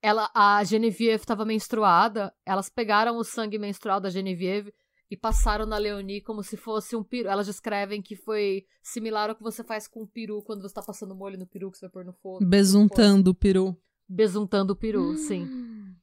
[0.00, 4.72] ela, a Genevieve estava menstruada, elas pegaram o sangue menstrual da Genevieve
[5.10, 7.28] e passaram na Leonie como se fosse um peru.
[7.28, 10.82] Elas descrevem que foi similar ao que você faz com o peru quando você tá
[10.82, 12.44] passando molho no peru que você vai pôr no fogo.
[12.46, 13.76] Besuntando o peru.
[14.08, 15.48] Besuntando o peru, sim.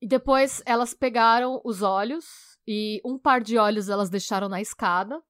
[0.00, 5.22] E depois elas pegaram os olhos e um par de olhos elas deixaram na escada.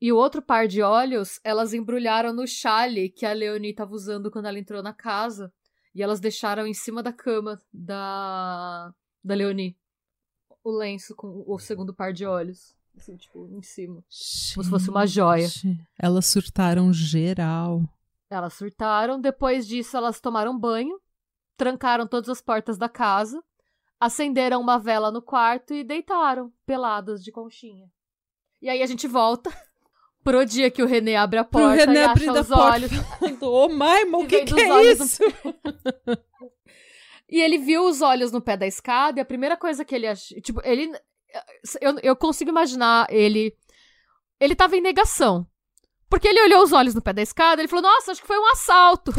[0.00, 4.30] E o outro par de olhos elas embrulharam no chale que a Leonie estava usando
[4.30, 5.52] quando ela entrou na casa.
[5.94, 9.76] E elas deixaram em cima da cama da, da Leonie.
[10.62, 12.74] O lenço com o segundo par de olhos.
[12.96, 14.04] Assim, tipo, em cima.
[14.54, 15.48] Como se fosse uma joia.
[15.48, 17.82] Gente, Elas surtaram geral.
[18.28, 19.20] Elas surtaram.
[19.20, 21.00] Depois disso, elas tomaram banho,
[21.56, 23.42] trancaram todas as portas da casa,
[24.00, 27.86] acenderam uma vela no quarto e deitaram, peladas de conchinha.
[28.62, 29.50] E aí a gente volta
[30.24, 32.62] pro dia que o René abre a Pro porta René e acha os porta.
[32.74, 32.90] olhos.
[33.42, 35.22] Ô, Maima, E o que, que é no- isso?
[37.32, 40.08] E ele viu os olhos no pé da escada e a primeira coisa que ele
[40.08, 40.40] achou.
[40.40, 40.90] Tipo, ele.
[41.80, 43.56] Eu, eu consigo imaginar ele.
[44.40, 45.46] Ele tava em negação.
[46.10, 48.26] Porque ele olhou os olhos no pé da escada e ele falou: Nossa, acho que
[48.26, 49.12] foi um assalto.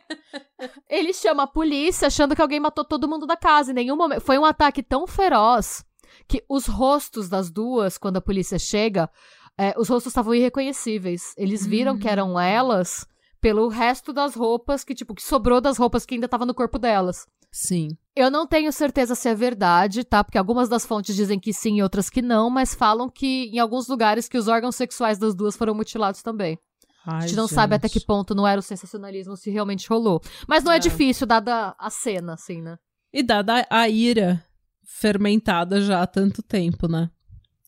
[0.88, 3.70] ele chama a polícia achando que alguém matou todo mundo da casa.
[3.70, 4.22] Em nenhum momento.
[4.22, 5.84] Foi um ataque tão feroz
[6.26, 9.10] que os rostos das duas, quando a polícia chega,
[9.58, 11.34] é, os rostos estavam irreconhecíveis.
[11.36, 13.06] Eles viram que eram elas
[13.38, 16.78] pelo resto das roupas que, tipo, que sobrou das roupas que ainda tava no corpo
[16.78, 17.26] delas.
[17.52, 17.88] Sim.
[18.14, 20.22] Eu não tenho certeza se é verdade, tá?
[20.24, 23.58] Porque algumas das fontes dizem que sim e outras que não, mas falam que em
[23.58, 26.58] alguns lugares que os órgãos sexuais das duas foram mutilados também.
[27.06, 30.20] a gente não sabe até que ponto não era o sensacionalismo, se realmente rolou.
[30.48, 30.80] Mas não é, É.
[30.80, 32.76] difícil, dada a cena, assim, né?
[33.12, 34.42] E dada a ira
[34.84, 37.08] fermentada já há tanto tempo, né?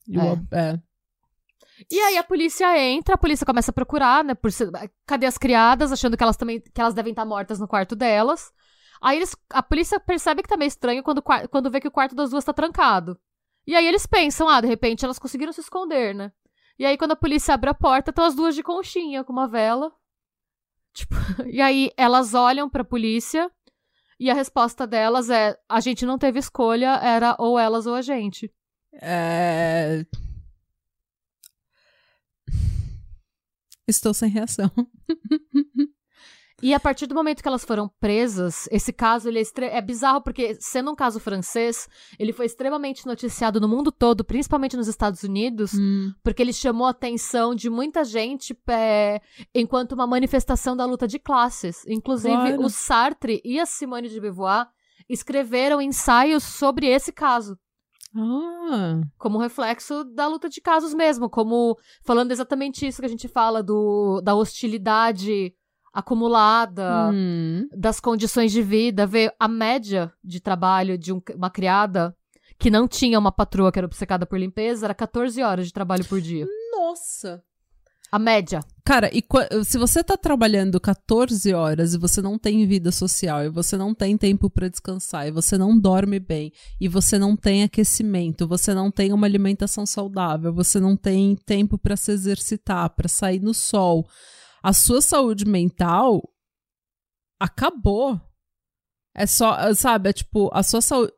[0.09, 0.33] E o É.
[0.33, 0.79] ob- é.
[1.89, 4.35] E aí a polícia entra, a polícia começa a procurar, né?
[4.35, 4.51] Por
[5.07, 8.51] cadê as criadas, achando que elas também que elas devem estar mortas no quarto delas.
[9.01, 12.15] Aí eles, a polícia percebe que tá meio estranho quando, quando vê que o quarto
[12.15, 13.19] das duas tá trancado.
[13.67, 16.33] E aí eles pensam, ah, de repente elas conseguiram se esconder, né?
[16.79, 19.49] E aí quando a polícia abre a porta, estão as duas de conchinha, com uma
[19.49, 19.93] vela.
[20.93, 21.15] Tipo,
[21.47, 23.51] e aí elas olham pra polícia
[24.19, 28.03] e a resposta delas é: a gente não teve escolha, era ou elas ou a
[28.03, 28.53] gente.
[28.93, 30.05] É...
[33.87, 34.71] Estou sem reação.
[36.61, 39.81] E a partir do momento que elas foram presas, esse caso ele é, estre- é
[39.81, 41.89] bizarro porque, sendo um caso francês,
[42.19, 46.13] ele foi extremamente noticiado no mundo todo, principalmente nos Estados Unidos, Hum.
[46.23, 49.21] porque ele chamou a atenção de muita gente é,
[49.55, 51.85] enquanto uma manifestação da luta de classes.
[51.87, 52.65] Inclusive, Claro.
[52.65, 54.67] o Sartre e a Simone de Beauvoir
[55.09, 57.57] escreveram ensaios sobre esse caso.
[58.17, 63.29] Ah, Como reflexo da luta de casos mesmo, como falando exatamente isso que a gente
[63.29, 65.55] fala do, da hostilidade
[65.99, 67.69] acumulada, hum.
[67.77, 72.15] das condições de vida, ver a média de trabalho de um- uma criada
[72.59, 76.05] que não tinha uma patroa que era obcecada por limpeza, era 14 horas de trabalho
[76.05, 76.47] por dia.
[76.73, 77.43] Nossa!
[78.11, 78.61] A média.
[78.87, 79.23] Cara, e
[79.65, 83.95] se você tá trabalhando 14 horas e você não tem vida social, e você não
[83.95, 88.73] tem tempo pra descansar, e você não dorme bem, e você não tem aquecimento, você
[88.73, 93.53] não tem uma alimentação saudável, você não tem tempo pra se exercitar, pra sair no
[93.53, 94.09] sol,
[94.63, 96.23] a sua saúde mental
[97.39, 98.21] acabou.
[99.15, 101.13] É só, sabe, é tipo, a sua saúde.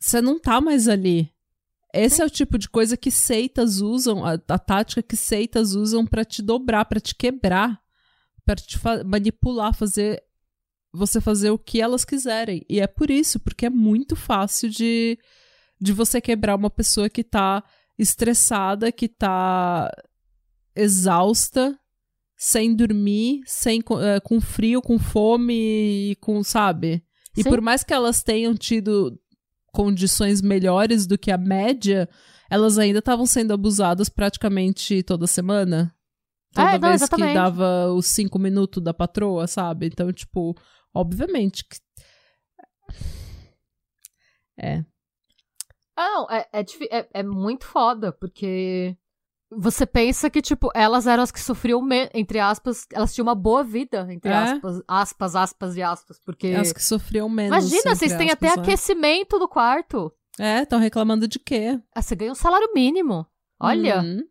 [0.00, 1.32] Você não tá mais ali.
[1.94, 6.06] Esse é o tipo de coisa que seitas usam, a, a tática que seitas usam
[6.06, 7.80] pra te dobrar, pra te quebrar,
[8.44, 10.22] pra te fa- manipular, fazer
[10.94, 12.64] você fazer o que elas quiserem.
[12.68, 15.18] E é por isso, porque é muito fácil de,
[15.80, 17.62] de você quebrar uma pessoa que tá
[17.98, 19.90] estressada, que tá
[20.74, 21.78] exausta,
[22.44, 27.00] sem dormir, sem uh, com frio, com fome, com, sabe?
[27.36, 27.48] E Sim.
[27.48, 29.16] por mais que elas tenham tido
[29.66, 32.08] condições melhores do que a média,
[32.50, 35.94] elas ainda estavam sendo abusadas praticamente toda semana.
[36.52, 37.34] Toda não, vez que exatamente.
[37.34, 39.86] dava os cinco minutos da patroa, sabe?
[39.86, 40.52] Então, tipo,
[40.92, 41.76] obviamente que.
[44.58, 44.84] É.
[45.96, 48.96] Ah, não, é, é, é, é muito foda, porque
[49.58, 53.62] você pensa que, tipo, elas eram as que sofriam, entre aspas, elas tinham uma boa
[53.62, 54.34] vida, entre É.
[54.34, 56.48] aspas, aspas, aspas e aspas, porque...
[56.48, 57.56] As que sofriam menos.
[57.70, 58.54] Imagina, vocês têm até né?
[58.62, 60.12] aquecimento do quarto.
[60.38, 61.78] É, estão reclamando de quê?
[61.94, 63.26] Ah, você ganha um salário mínimo.
[63.60, 64.22] Olha, Uhum.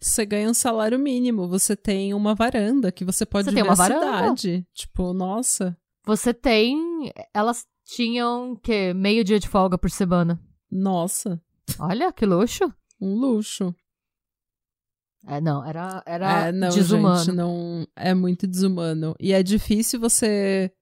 [0.00, 3.64] Você ganha um salário mínimo, você tem uma varanda que você pode Você ver tem
[3.70, 4.34] uma varanda.
[4.74, 7.12] Tipo, nossa, você tem...
[7.32, 10.40] Elas tinham, que meio dia de folga por semana.
[10.68, 11.40] nossa,
[11.78, 12.72] Olha, que luxo.
[13.00, 13.72] um luxo.
[15.26, 17.18] É, não, era, era é, não, desumano.
[17.18, 19.14] gente, não é muito desumano.
[19.20, 20.72] E é difícil você.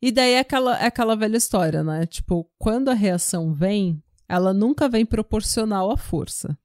[0.00, 2.06] E daí é aquela, é aquela velha história, né?
[2.06, 6.56] Tipo, quando a reação vem, ela nunca vem proporcional à força.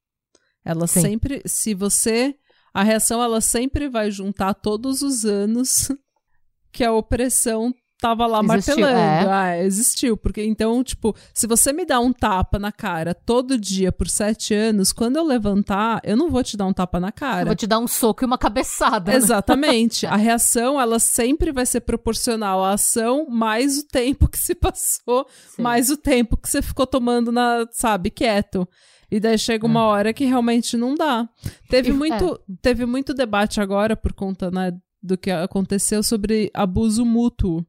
[0.63, 1.01] Ela Sim.
[1.01, 2.35] sempre, se você,
[2.73, 5.89] a reação ela sempre vai juntar todos os anos
[6.71, 8.97] que a opressão tava lá Existiu, martelando.
[8.99, 9.31] é.
[9.31, 10.17] Ah, existiu.
[10.17, 14.53] Porque então, tipo, se você me dá um tapa na cara todo dia por sete
[14.53, 17.45] anos, quando eu levantar, eu não vou te dar um tapa na Eu cara.
[17.45, 19.11] vou te dar um soco e uma cabeçada.
[19.11, 19.17] né?
[19.17, 20.05] Exatamente.
[20.07, 25.27] A reação, ela sempre vai ser proporcional à ação mais o tempo que se passou,
[25.55, 25.61] Sim.
[25.61, 28.67] mais o tempo que você ficou tomando na, sabe, quieto.
[29.11, 31.29] E daí chega uma hora que realmente não dá.
[31.69, 34.71] Teve muito, teve muito debate agora por conta, né,
[35.03, 37.65] do que aconteceu sobre abuso mútuo.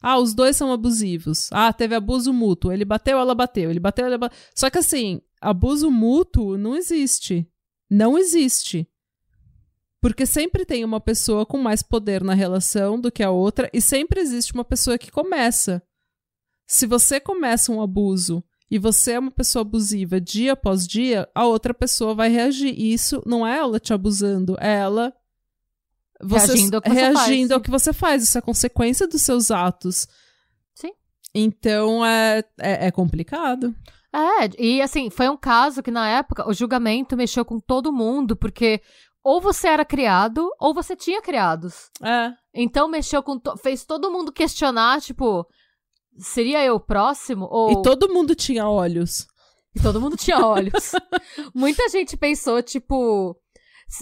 [0.00, 1.48] Ah, os dois são abusivos.
[1.52, 2.72] Ah, teve abuso mútuo.
[2.72, 3.70] Ele bateu, ela bateu.
[3.70, 4.38] Ele bateu, ela bateu.
[4.54, 7.46] Só que assim, abuso mútuo não existe.
[7.88, 8.88] Não existe.
[10.00, 13.80] Porque sempre tem uma pessoa com mais poder na relação do que a outra e
[13.82, 15.82] sempre existe uma pessoa que começa.
[16.66, 21.44] Se você começa um abuso e você é uma pessoa abusiva dia após dia, a
[21.44, 22.72] outra pessoa vai reagir.
[22.78, 25.12] E isso não é ela te abusando, é ela
[26.22, 27.50] você Reagindo ao que você reagindo faz.
[27.52, 28.22] ao que você faz.
[28.22, 30.06] Isso é consequência dos seus atos.
[30.74, 30.92] Sim.
[31.34, 33.74] Então é, é, é complicado.
[34.12, 38.34] É, e assim, foi um caso que na época o julgamento mexeu com todo mundo,
[38.36, 38.80] porque
[39.22, 41.90] ou você era criado ou você tinha criados.
[42.02, 42.32] É.
[42.54, 43.38] Então mexeu com.
[43.38, 45.46] to- fez todo mundo questionar, tipo,
[46.18, 47.46] seria eu o próximo?
[47.50, 47.70] Ou.
[47.72, 49.26] E todo mundo tinha olhos.
[49.76, 50.90] E todo mundo tinha olhos.
[51.54, 53.36] Muita gente pensou, tipo.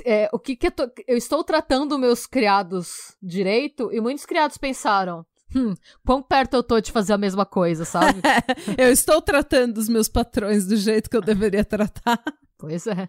[0.05, 3.91] É, o que que eu, tô- eu estou tratando meus criados direito?
[3.93, 5.25] E muitos criados pensaram.
[5.55, 5.73] Hum,
[6.05, 8.21] quão perto eu tô de fazer a mesma coisa, sabe?
[8.79, 12.23] Eu estou tratando os meus patrões do jeito que eu deveria tratar.
[12.59, 13.09] Pois é.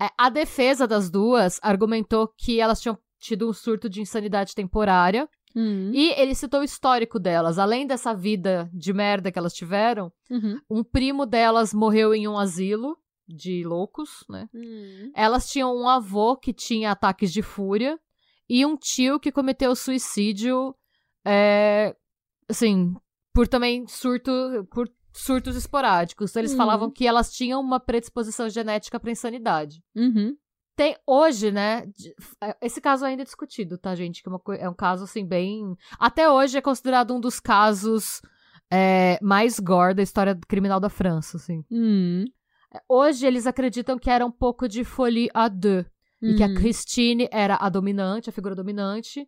[0.00, 5.28] É, A defesa das duas argumentou que elas tinham tido um surto de insanidade temporária.
[5.92, 7.58] E ele citou o histórico delas.
[7.58, 10.58] Além dessa vida de merda que elas tiveram, Uhum.
[10.70, 12.96] um primo delas morreu em um asilo
[13.28, 14.48] de loucos, né?
[15.14, 17.98] Elas tinham um avô que tinha ataques de fúria
[18.48, 20.74] e um tio que cometeu suicídio,
[21.26, 21.94] é,
[22.48, 22.94] assim,
[23.34, 24.32] por também surto,
[24.70, 26.34] por surtos esporádicos.
[26.36, 26.56] Eles Uhum.
[26.56, 29.82] falavam que elas tinham uma predisposição genética para insanidade.
[29.94, 30.36] Uhum.
[30.74, 31.88] Tem hoje, né?
[32.40, 34.22] é, Esse caso ainda é discutido, tá, gente?
[34.22, 35.76] Que é, é um caso assim bem.
[35.98, 38.22] Até hoje é considerado um dos casos
[38.72, 41.64] é, mais gore da história criminal da França, assim.
[41.70, 42.24] Uhum.
[42.88, 45.86] Hoje eles acreditam que era um pouco de folie à deux.
[46.20, 46.54] E que a Uhum.
[46.54, 49.26] Christine era a dominante, a figura dominante.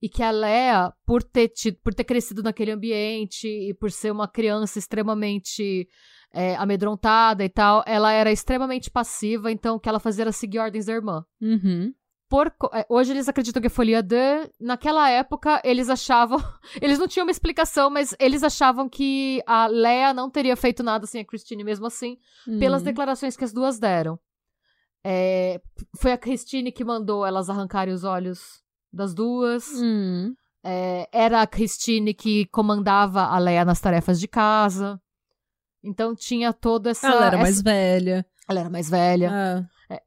[0.00, 4.10] E que a Lea, por ter, tido, por ter crescido naquele ambiente e por ser
[4.10, 5.86] uma criança extremamente
[6.32, 10.58] é, amedrontada e tal, ela era extremamente passiva, então o que ela fazia era seguir
[10.58, 11.22] ordens da irmã.
[11.40, 11.92] Uhum.
[12.30, 14.48] Por é, hoje eles acreditam que é folia de.
[14.60, 16.38] Naquela época, eles achavam.
[16.80, 21.06] Eles não tinham uma explicação, mas eles achavam que a Lea não teria feito nada
[21.06, 22.16] sem a Christine mesmo assim,
[22.60, 22.84] pelas Uhum.
[22.86, 24.16] declarações que as duas deram.
[25.04, 25.60] É,
[25.98, 28.62] foi a Christine que mandou elas arrancarem os olhos
[28.92, 29.66] das duas.
[29.72, 30.32] Uhum.
[30.62, 35.00] É, era a Christine que comandava a Leia nas tarefas de casa.
[35.82, 37.08] Então tinha toda essa.
[37.08, 38.26] Ela era mais essa- velha.
[38.48, 39.30] ela era mais velha.
[39.32, 39.64] Ah.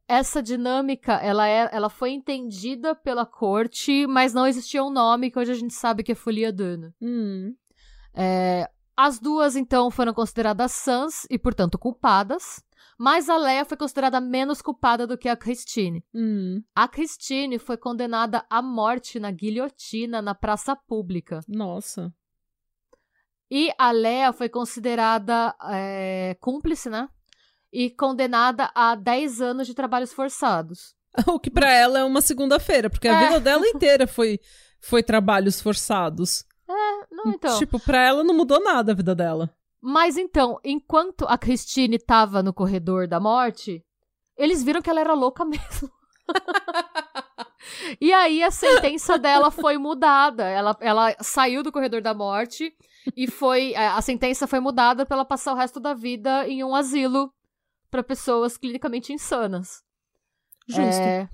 [0.07, 5.37] Essa dinâmica, ela, é, ela foi entendida pela corte, mas não existia um nome que
[5.37, 6.93] hoje a gente sabe que é Folia Dana.
[7.01, 7.53] Uhum.
[8.13, 12.63] É, as duas, então, foram consideradas sãs e, portanto, culpadas.
[12.97, 16.05] Mas a Leia foi considerada menos culpada do que a Christine.
[16.13, 21.39] Hum, A Christine foi condenada à morte na guilhotina na praça pública.
[21.47, 22.13] nossa.
[23.51, 27.07] E a Leia foi considerada é, cúmplice, né?
[27.73, 30.93] E condenada a 10 anos de trabalhos forçados.
[31.27, 33.25] O que pra ela é uma segunda-feira, porque a É.
[33.27, 34.39] vida dela inteira foi,
[34.81, 36.45] foi trabalhos forçados.
[37.11, 37.57] Não, então.
[37.59, 39.53] Tipo, pra ela não mudou nada a vida dela.
[39.81, 43.83] Mas então, enquanto a Christine tava no corredor da morte,
[44.37, 45.89] eles viram que ela era louca mesmo.
[47.99, 50.43] e aí a sentença dela foi mudada.
[50.45, 52.73] Ela, ela saiu do corredor da morte
[53.15, 53.75] e foi.
[53.75, 57.31] A a sentença foi mudada pra ela passar o resto da vida em um asilo
[57.93, 59.83] pra pessoas clinicamente insanas.
[60.67, 60.81] Justo.
[60.81, 61.29] É,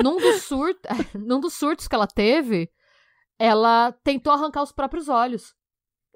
[0.00, 0.78] num, dos sur-
[1.18, 2.70] num dos surtos que ela teve,
[3.36, 5.52] ela tentou arrancar os próprios olhos.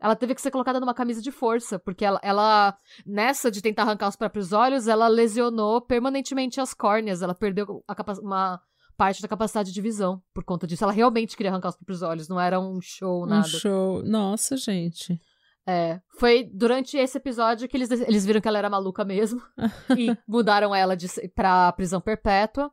[0.01, 3.82] Ela teve que ser colocada numa camisa de força, porque ela, ela, nessa de tentar
[3.82, 7.20] arrancar os próprios olhos, ela lesionou permanentemente as córneas.
[7.20, 7.82] Ela perdeu
[8.22, 8.61] uma
[8.97, 10.84] parte da capacidade de visão por conta disso.
[10.84, 13.49] Ela realmente queria arrancar os próprios olhos, não era um show, Um nada.
[13.49, 14.03] show.
[14.05, 15.20] Nossa, gente.
[15.66, 19.40] É, foi durante esse episódio que eles, eles viram que ela era maluca mesmo
[19.96, 22.70] e mudaram ela de, pra prisão perpétua.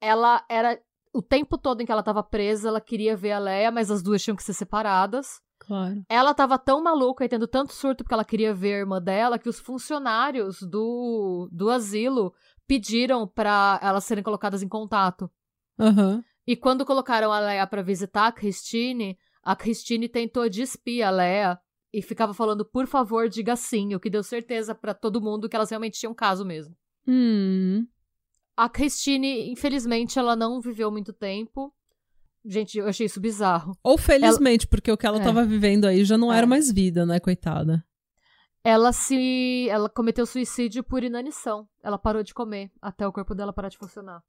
[0.00, 0.78] Ela era.
[1.12, 4.02] O tempo todo em que ela tava presa, ela queria ver a Leia, mas as
[4.02, 5.40] duas tinham que ser separadas.
[5.58, 6.04] Claro.
[6.08, 9.38] Ela tava tão maluca e tendo tanto surto porque ela queria ver a irmã dela
[9.38, 12.32] que os funcionários do, do asilo
[12.66, 15.30] pediram pra elas serem colocadas em contato.
[15.78, 16.22] Aham.
[16.46, 21.58] E quando colocaram a Leia pra visitar a Christine, a Christine tentou despir a Leia
[21.92, 25.56] e ficava falando, por favor, diga sim, o que deu certeza pra todo mundo que
[25.56, 26.76] elas realmente tinham caso mesmo.
[27.06, 27.86] Hum.
[28.56, 31.72] A Christine, infelizmente, ela não viveu muito tempo.
[32.44, 33.76] Gente, eu achei isso bizarro.
[33.82, 35.24] Ou felizmente, porque o que ela É.
[35.24, 36.38] tava vivendo aí já não É.
[36.38, 37.84] era mais vida, né, coitada?
[38.64, 39.66] Ela se.
[39.70, 41.68] Ela cometeu suicídio por inanição.
[41.82, 44.22] Ela parou de comer até o corpo dela parar de funcionar.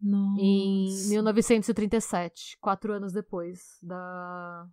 [0.00, 0.40] Nossa.
[0.40, 4.66] Em 1937, quatro anos depois da,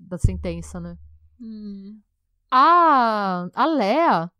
[0.00, 0.96] da sentença, né?
[1.40, 2.00] Hum.
[2.50, 4.30] A, a Lea,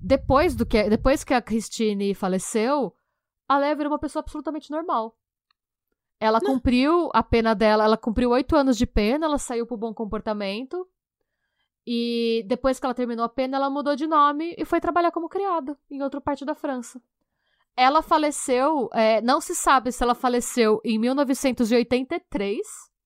[0.00, 2.94] depois, do que, depois que a Christine faleceu,
[3.48, 5.16] a Lea virou uma pessoa absolutamente normal.
[6.20, 9.94] Ela cumpriu a pena dela, ela cumpriu oito anos de pena, ela saiu por bom
[9.94, 10.86] comportamento.
[11.86, 15.28] E depois que ela terminou a pena, ela mudou de nome e foi trabalhar como
[15.28, 17.00] criada em outra parte da França.
[17.76, 22.58] Ela faleceu, é, não se sabe se ela faleceu em 1983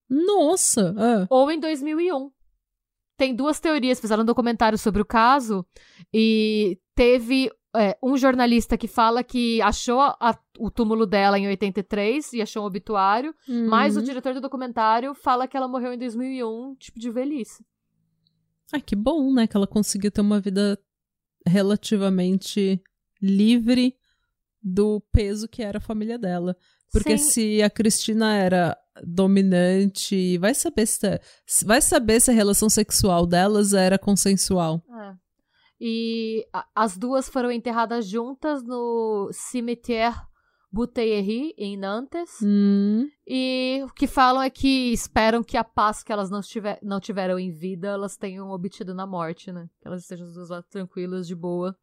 [0.09, 0.95] Nossa!
[0.99, 1.27] ah.
[1.29, 2.33] ou em 2001.
[3.23, 5.65] Tem duas teorias, fizeram um documentário sobre o caso
[6.13, 11.47] e teve é, um jornalista que fala que achou a- a- o túmulo dela em
[11.47, 13.33] 83 e achou um obituário,
[13.69, 14.05] mas o Uhum.
[14.05, 17.65] diretor do documentário fala que ela morreu em 2001, tipo de velhice.
[18.73, 19.47] Ai, que bom, né?
[19.47, 20.77] Que ela conseguiu ter uma vida
[21.47, 22.83] relativamente
[23.23, 23.97] livre
[24.61, 26.57] do peso que era a família dela.
[26.93, 27.31] Porque Sim.
[27.31, 31.21] se a Cristina era dominante, vai saber se,
[31.65, 34.83] vai saber se a relação sexual delas era consensual.
[34.91, 35.15] É.
[35.81, 40.17] E a- as duas foram enterradas juntas no cimetière
[40.71, 42.31] Bouteillerie, em Nantes.
[42.43, 46.79] Hum, E o que falam é que esperam que a paz que elas não, tiver,
[46.83, 49.69] não tiveram em vida, elas tenham obtido na morte, né?
[49.81, 51.77] Que elas estejam as duas lá tranquilas, de boa,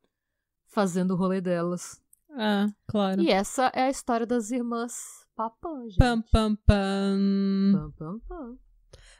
[0.67, 1.99] fazendo o rolê delas.
[2.31, 3.21] Ah, claro.
[3.21, 5.97] E essa é a história das irmãs Papã, gente.
[5.97, 7.71] Pam, pam, pam.
[7.71, 8.57] Pam, pam, pam.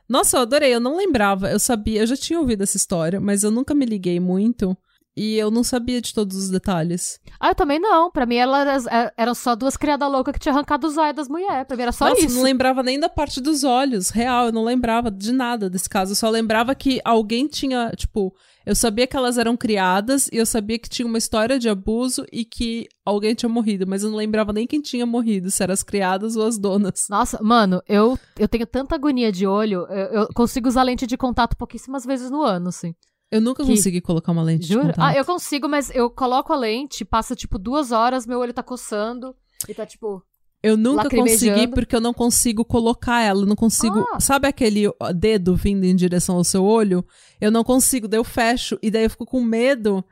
[0.09, 0.75] Nossa, eu adorei.
[0.75, 1.49] Eu não lembrava.
[1.49, 4.77] Eu sabia, eu já tinha ouvido essa história, mas eu nunca me liguei muito.
[5.17, 7.19] E eu não sabia de todos os detalhes.
[7.39, 8.09] Ah, eu também não.
[8.09, 11.27] Pra mim, elas é- eram só duas criadas loucas que tinham arrancado os olhos das
[11.27, 11.65] mulheres.
[11.67, 12.35] Pra mim era só Nossa, eu isso.
[12.35, 14.09] não lembrava nem da parte dos olhos.
[14.09, 16.11] Real, eu não lembrava de nada desse caso.
[16.11, 18.33] Eu só lembrava que alguém tinha, tipo,
[18.65, 22.25] eu sabia que elas eram criadas e eu sabia que tinha uma história de abuso
[22.31, 25.73] e que alguém tinha morrido, mas eu não lembrava nem quem tinha morrido, se eram
[25.73, 27.07] as criadas ou as donas.
[27.09, 31.17] Nossa, mano, eu, eu tenho tanta agonia de olho, eu, eu consigo usar lente de
[31.17, 32.93] contato pouquíssimas vezes no ano, assim.
[33.31, 34.87] Eu nunca Que- consegui colocar uma lente de Jura?
[34.87, 35.05] contato.
[35.05, 38.63] Ah, eu consigo, mas eu coloco a lente, passa tipo duas horas, meu olho tá
[38.63, 39.35] coçando
[39.67, 40.23] e tá tipo.
[40.61, 43.41] Eu nunca consegui porque eu não consigo colocar ela.
[43.41, 44.05] Eu não consigo.
[44.11, 44.19] Ah.
[44.19, 47.05] Sabe aquele dedo vindo em direção ao seu olho?
[47.39, 48.09] Eu não consigo.
[48.09, 50.03] Daí eu fecho e daí eu fico com medo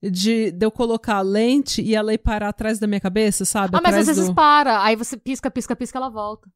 [0.00, 3.76] de, de eu colocar a lente e ela ir parar atrás da minha cabeça, sabe?
[3.76, 4.34] Ah, mas às vezes do...
[4.34, 4.82] para.
[4.84, 6.48] Aí você pisca, pisca, pisca, ela volta.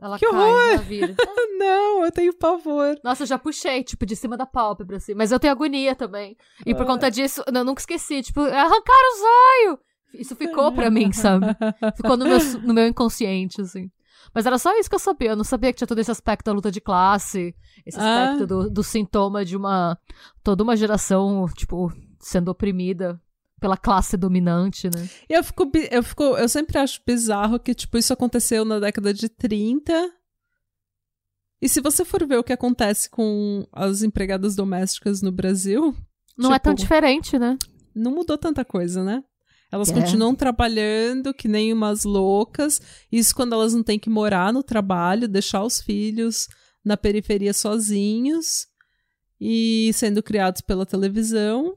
[0.00, 0.78] Ela Que cai, horror!
[0.82, 1.14] vira.
[1.58, 2.98] Não, eu tenho pavor.
[3.02, 5.14] Nossa, eu já puxei, tipo, de cima da pálpebra, assim.
[5.14, 6.36] Mas eu tenho agonia também.
[6.66, 6.86] E por Ah.
[6.86, 9.22] conta disso, eu nunca esqueci, tipo, arrancaram os
[9.70, 9.78] olhos!
[10.14, 11.46] Isso ficou pra mim, sabe?
[11.96, 13.90] Ficou no meu, no meu inconsciente, assim.
[14.34, 15.30] Mas era só isso que eu sabia.
[15.30, 17.54] Eu não sabia que tinha todo esse aspecto da luta de classe,
[17.86, 18.24] esse Ah.
[18.32, 19.98] aspecto do, do sintoma de uma.
[20.42, 21.90] toda uma geração, tipo,
[22.20, 23.20] sendo oprimida
[23.60, 25.08] pela classe dominante, né?
[25.28, 29.12] E eu fico, eu fico, eu sempre acho bizarro que, tipo, isso aconteceu na década
[29.14, 29.92] de 30.
[31.60, 35.94] E se você for ver o que acontece com as empregadas domésticas no Brasil,
[36.36, 37.56] Não é tão Tipo- diferente, né?
[37.94, 39.24] não mudou tanta coisa, né?
[39.72, 39.94] Elas É.
[39.94, 42.78] continuam trabalhando que nem umas loucas.
[43.10, 46.46] Isso quando elas não têm que morar no trabalho, deixar os filhos
[46.84, 48.66] na periferia sozinhos
[49.40, 51.74] e sendo criados pela televisão.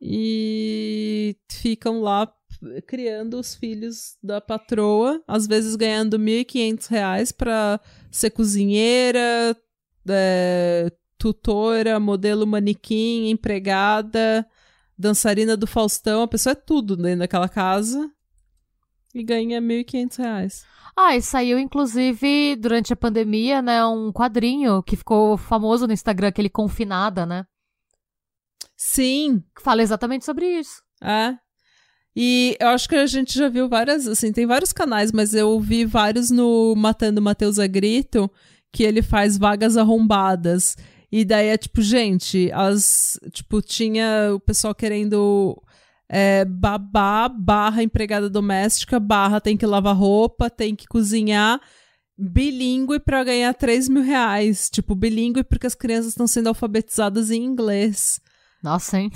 [0.00, 2.32] E ficam lá
[2.86, 7.80] criando os filhos da patroa, às vezes ganhando 1.500 reais pra
[8.10, 9.56] ser cozinheira,
[10.08, 14.46] é, tutora, modelo manequim, empregada,
[14.96, 18.10] dançarina do Faustão, a pessoa é tudo dentro daquela casa
[19.14, 20.66] e ganha 1.500 reais.
[20.96, 26.28] Ah, e saiu, inclusive, durante a pandemia, né, um quadrinho que ficou famoso no Instagram,
[26.28, 27.44] aquele Confinada, né?
[28.76, 30.82] Sim, Que fala exatamente sobre isso.
[31.02, 31.36] é.
[32.16, 35.58] E eu acho que a gente já viu várias, assim, tem vários canais, mas eu
[35.58, 38.30] vi vários no Matando Matheus a Grito,
[38.72, 40.76] que ele faz vagas arrombadas.
[41.10, 43.18] E daí é tipo, gente, as.
[43.32, 45.60] Tipo, tinha o pessoal querendo
[46.08, 51.60] é, babá barra empregada doméstica, barra tem que lavar roupa, tem que cozinhar.
[52.16, 54.70] Bilíngue pra ganhar 3 mil reais.
[54.70, 58.20] Tipo, bilíngue porque as crianças estão sendo alfabetizadas em inglês.
[58.64, 59.10] Nossa, hein?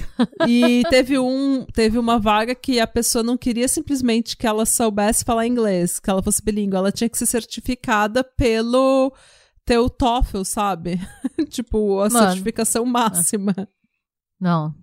[0.46, 5.24] E teve um, teve uma vaga que a pessoa não queria simplesmente que ela soubesse
[5.24, 9.10] falar inglês, que ela fosse bilíngue, ela tinha que ser certificada pelo
[9.64, 11.00] teu TOEFL, sabe?
[11.48, 12.26] tipo, a Mano.
[12.26, 13.54] certificação máxima.
[14.38, 14.74] Não.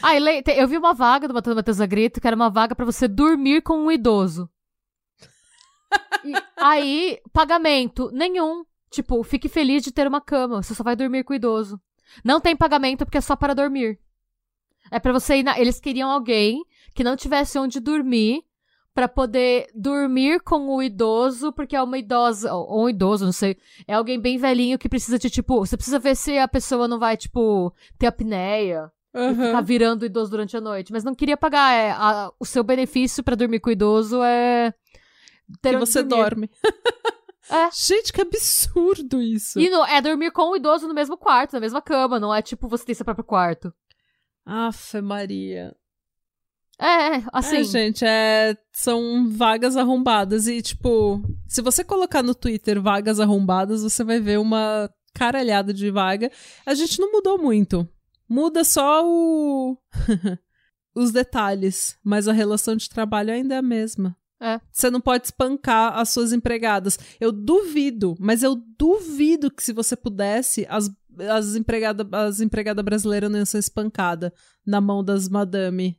[0.00, 3.08] Ah, eu vi uma vaga do Matheus a Grito, que era uma vaga pra você
[3.08, 4.48] dormir com um idoso.
[6.24, 8.64] E aí, pagamento, nenhum.
[8.92, 11.80] Tipo, fique feliz de ter uma cama, você só vai dormir com o idoso.
[12.24, 13.98] Não tem pagamento porque é só para dormir.
[14.90, 15.58] É pra você ir na...
[15.58, 18.42] Eles queriam alguém que não tivesse onde dormir
[18.94, 23.56] pra poder dormir com o idoso, porque é uma idosa, ou um idoso, não sei,
[23.88, 26.96] é alguém bem velhinho que precisa de, tipo, você precisa ver se a pessoa não
[27.00, 30.92] vai, tipo, ter apneia, e ficar virando idoso durante a noite.
[30.92, 31.72] Mas não queria pagar.
[31.72, 34.72] É, a- o seu benefício pra dormir com o idoso é.
[35.60, 36.24] Ter Que você dormir.
[36.24, 36.50] dorme.
[37.50, 37.70] É.
[37.72, 39.60] Gente, que absurdo isso.
[39.60, 42.18] E é dormir com o idoso no mesmo quarto, na mesma cama.
[42.18, 43.72] Não é tipo você tem seu próprio quarto.
[44.44, 45.74] Afe Maria.
[46.78, 47.58] É, assim.
[47.58, 50.46] É, gente, é, são vagas arrombadas.
[50.46, 55.90] E, tipo, se você colocar no Twitter vagas arrombadas, você vai ver uma caralhada de
[55.90, 56.30] vaga.
[56.66, 57.88] A gente não mudou muito.
[58.28, 59.78] Muda só o.
[60.94, 61.96] os detalhes.
[62.02, 64.16] Mas a relação de trabalho ainda é a mesma.
[64.44, 64.60] É.
[64.70, 66.98] Você não pode espancar as suas empregadas.
[67.18, 70.94] Eu duvido, mas eu duvido que se você pudesse, as,
[71.30, 74.30] as empregadas as empregada brasileiras não iam ser espancadas
[74.64, 75.98] na mão das madame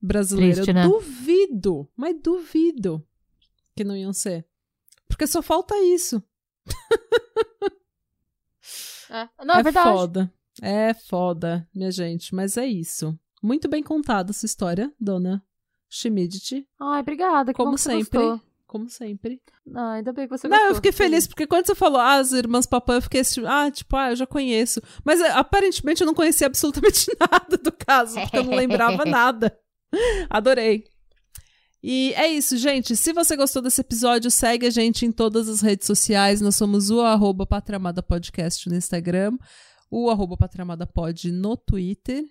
[0.00, 0.56] brasileiras.
[0.56, 0.88] Triste, eu né?
[0.88, 3.06] duvido, mas duvido
[3.76, 4.44] que não iam ser.
[5.06, 6.20] Porque só falta isso.
[9.14, 9.28] É.
[9.44, 9.90] Não, é, verdade.
[9.90, 10.32] foda.
[10.62, 12.34] É foda, minha gente.
[12.34, 13.14] Mas é isso.
[13.42, 15.44] Muito bem contada essa história, dona
[15.94, 16.66] Schmidt.
[16.80, 17.52] Ai, obrigada.
[17.52, 18.18] Que Como sempre.
[18.18, 18.40] gostou.
[18.66, 19.38] Como sempre.
[19.74, 20.70] Ah, ainda bem que você Não, gostou.
[20.70, 23.70] eu fiquei feliz, porque quando você falou, ah, as irmãs Papã, eu fiquei assim, ah,
[23.70, 24.80] tipo, ah, eu já conheço.
[25.04, 29.54] Mas é, aparentemente eu não conhecia absolutamente nada do caso, porque eu não lembrava nada.
[30.30, 30.84] Adorei.
[31.82, 32.96] E é isso, gente.
[32.96, 36.40] Se você gostou desse episódio, segue a gente em todas as redes sociais.
[36.40, 39.36] Nós somos o arroba Patramada Podcast no Instagram,
[39.90, 42.24] o arroba Patramada Pod no Twitter.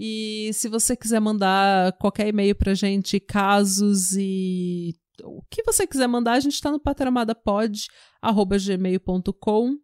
[0.00, 4.94] E se você quiser mandar qualquer e-mail pra gente, casos e
[5.24, 9.76] o que você quiser mandar, a gente está no patramadapod.gmail.com.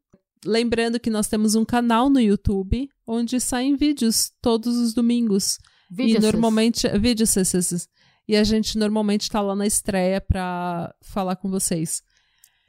[0.46, 5.58] Lembrando que nós temos um canal no YouTube onde saem vídeos todos os domingos.
[5.90, 6.22] Vídeos.
[6.22, 6.86] E normalmente.
[6.96, 7.34] Vídeos.
[8.28, 12.04] E a gente normalmente tá lá na estreia pra falar com vocês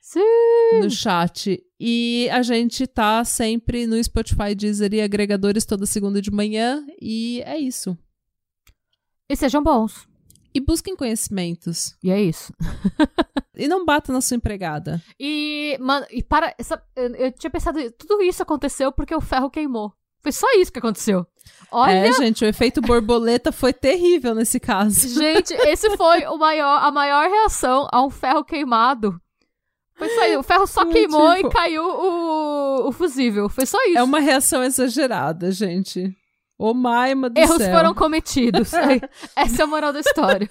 [0.08, 0.82] Sim.
[0.84, 1.60] no chat.
[1.80, 6.86] E a gente tá sempre no Spotify, Deezer e agregadores toda segunda de manhã.
[7.02, 7.98] E é isso.
[9.28, 10.08] E sejam bons.
[10.54, 11.96] E busquem conhecimentos.
[12.04, 12.54] E é isso.
[13.58, 15.02] E não bata na sua empregada.
[15.18, 16.54] E, mano, e para.
[16.60, 17.80] essa- eu, tinha pensado.
[17.92, 19.94] Tudo isso aconteceu porque o ferro queimou.
[20.22, 21.26] Foi só isso que aconteceu.
[21.72, 25.08] Olha, É, gente, o efeito borboleta foi terrível nesse caso.
[25.08, 29.18] gente, esse foi o maior, a maior reação a um ferro queimado.
[29.98, 30.40] Foi só isso.
[30.40, 33.48] O ferro só queimou tipo- e caiu o, o fusível.
[33.50, 33.98] Foi só isso.
[33.98, 36.16] É uma reação exagerada, gente.
[36.58, 37.76] Ô Maima do Erros céu.
[37.76, 38.72] foram cometidos.
[39.36, 40.48] Essa é a moral da história.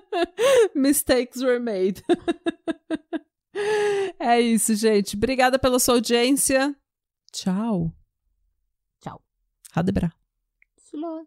[0.74, 2.02] Mistakes were made.
[4.18, 5.16] é isso, gente.
[5.16, 6.74] Obrigada pela sua audiência.
[7.32, 7.92] Tchau.
[9.00, 9.22] Tchau.
[9.74, 10.12] Hadebra.
[10.92, 11.26] Slow.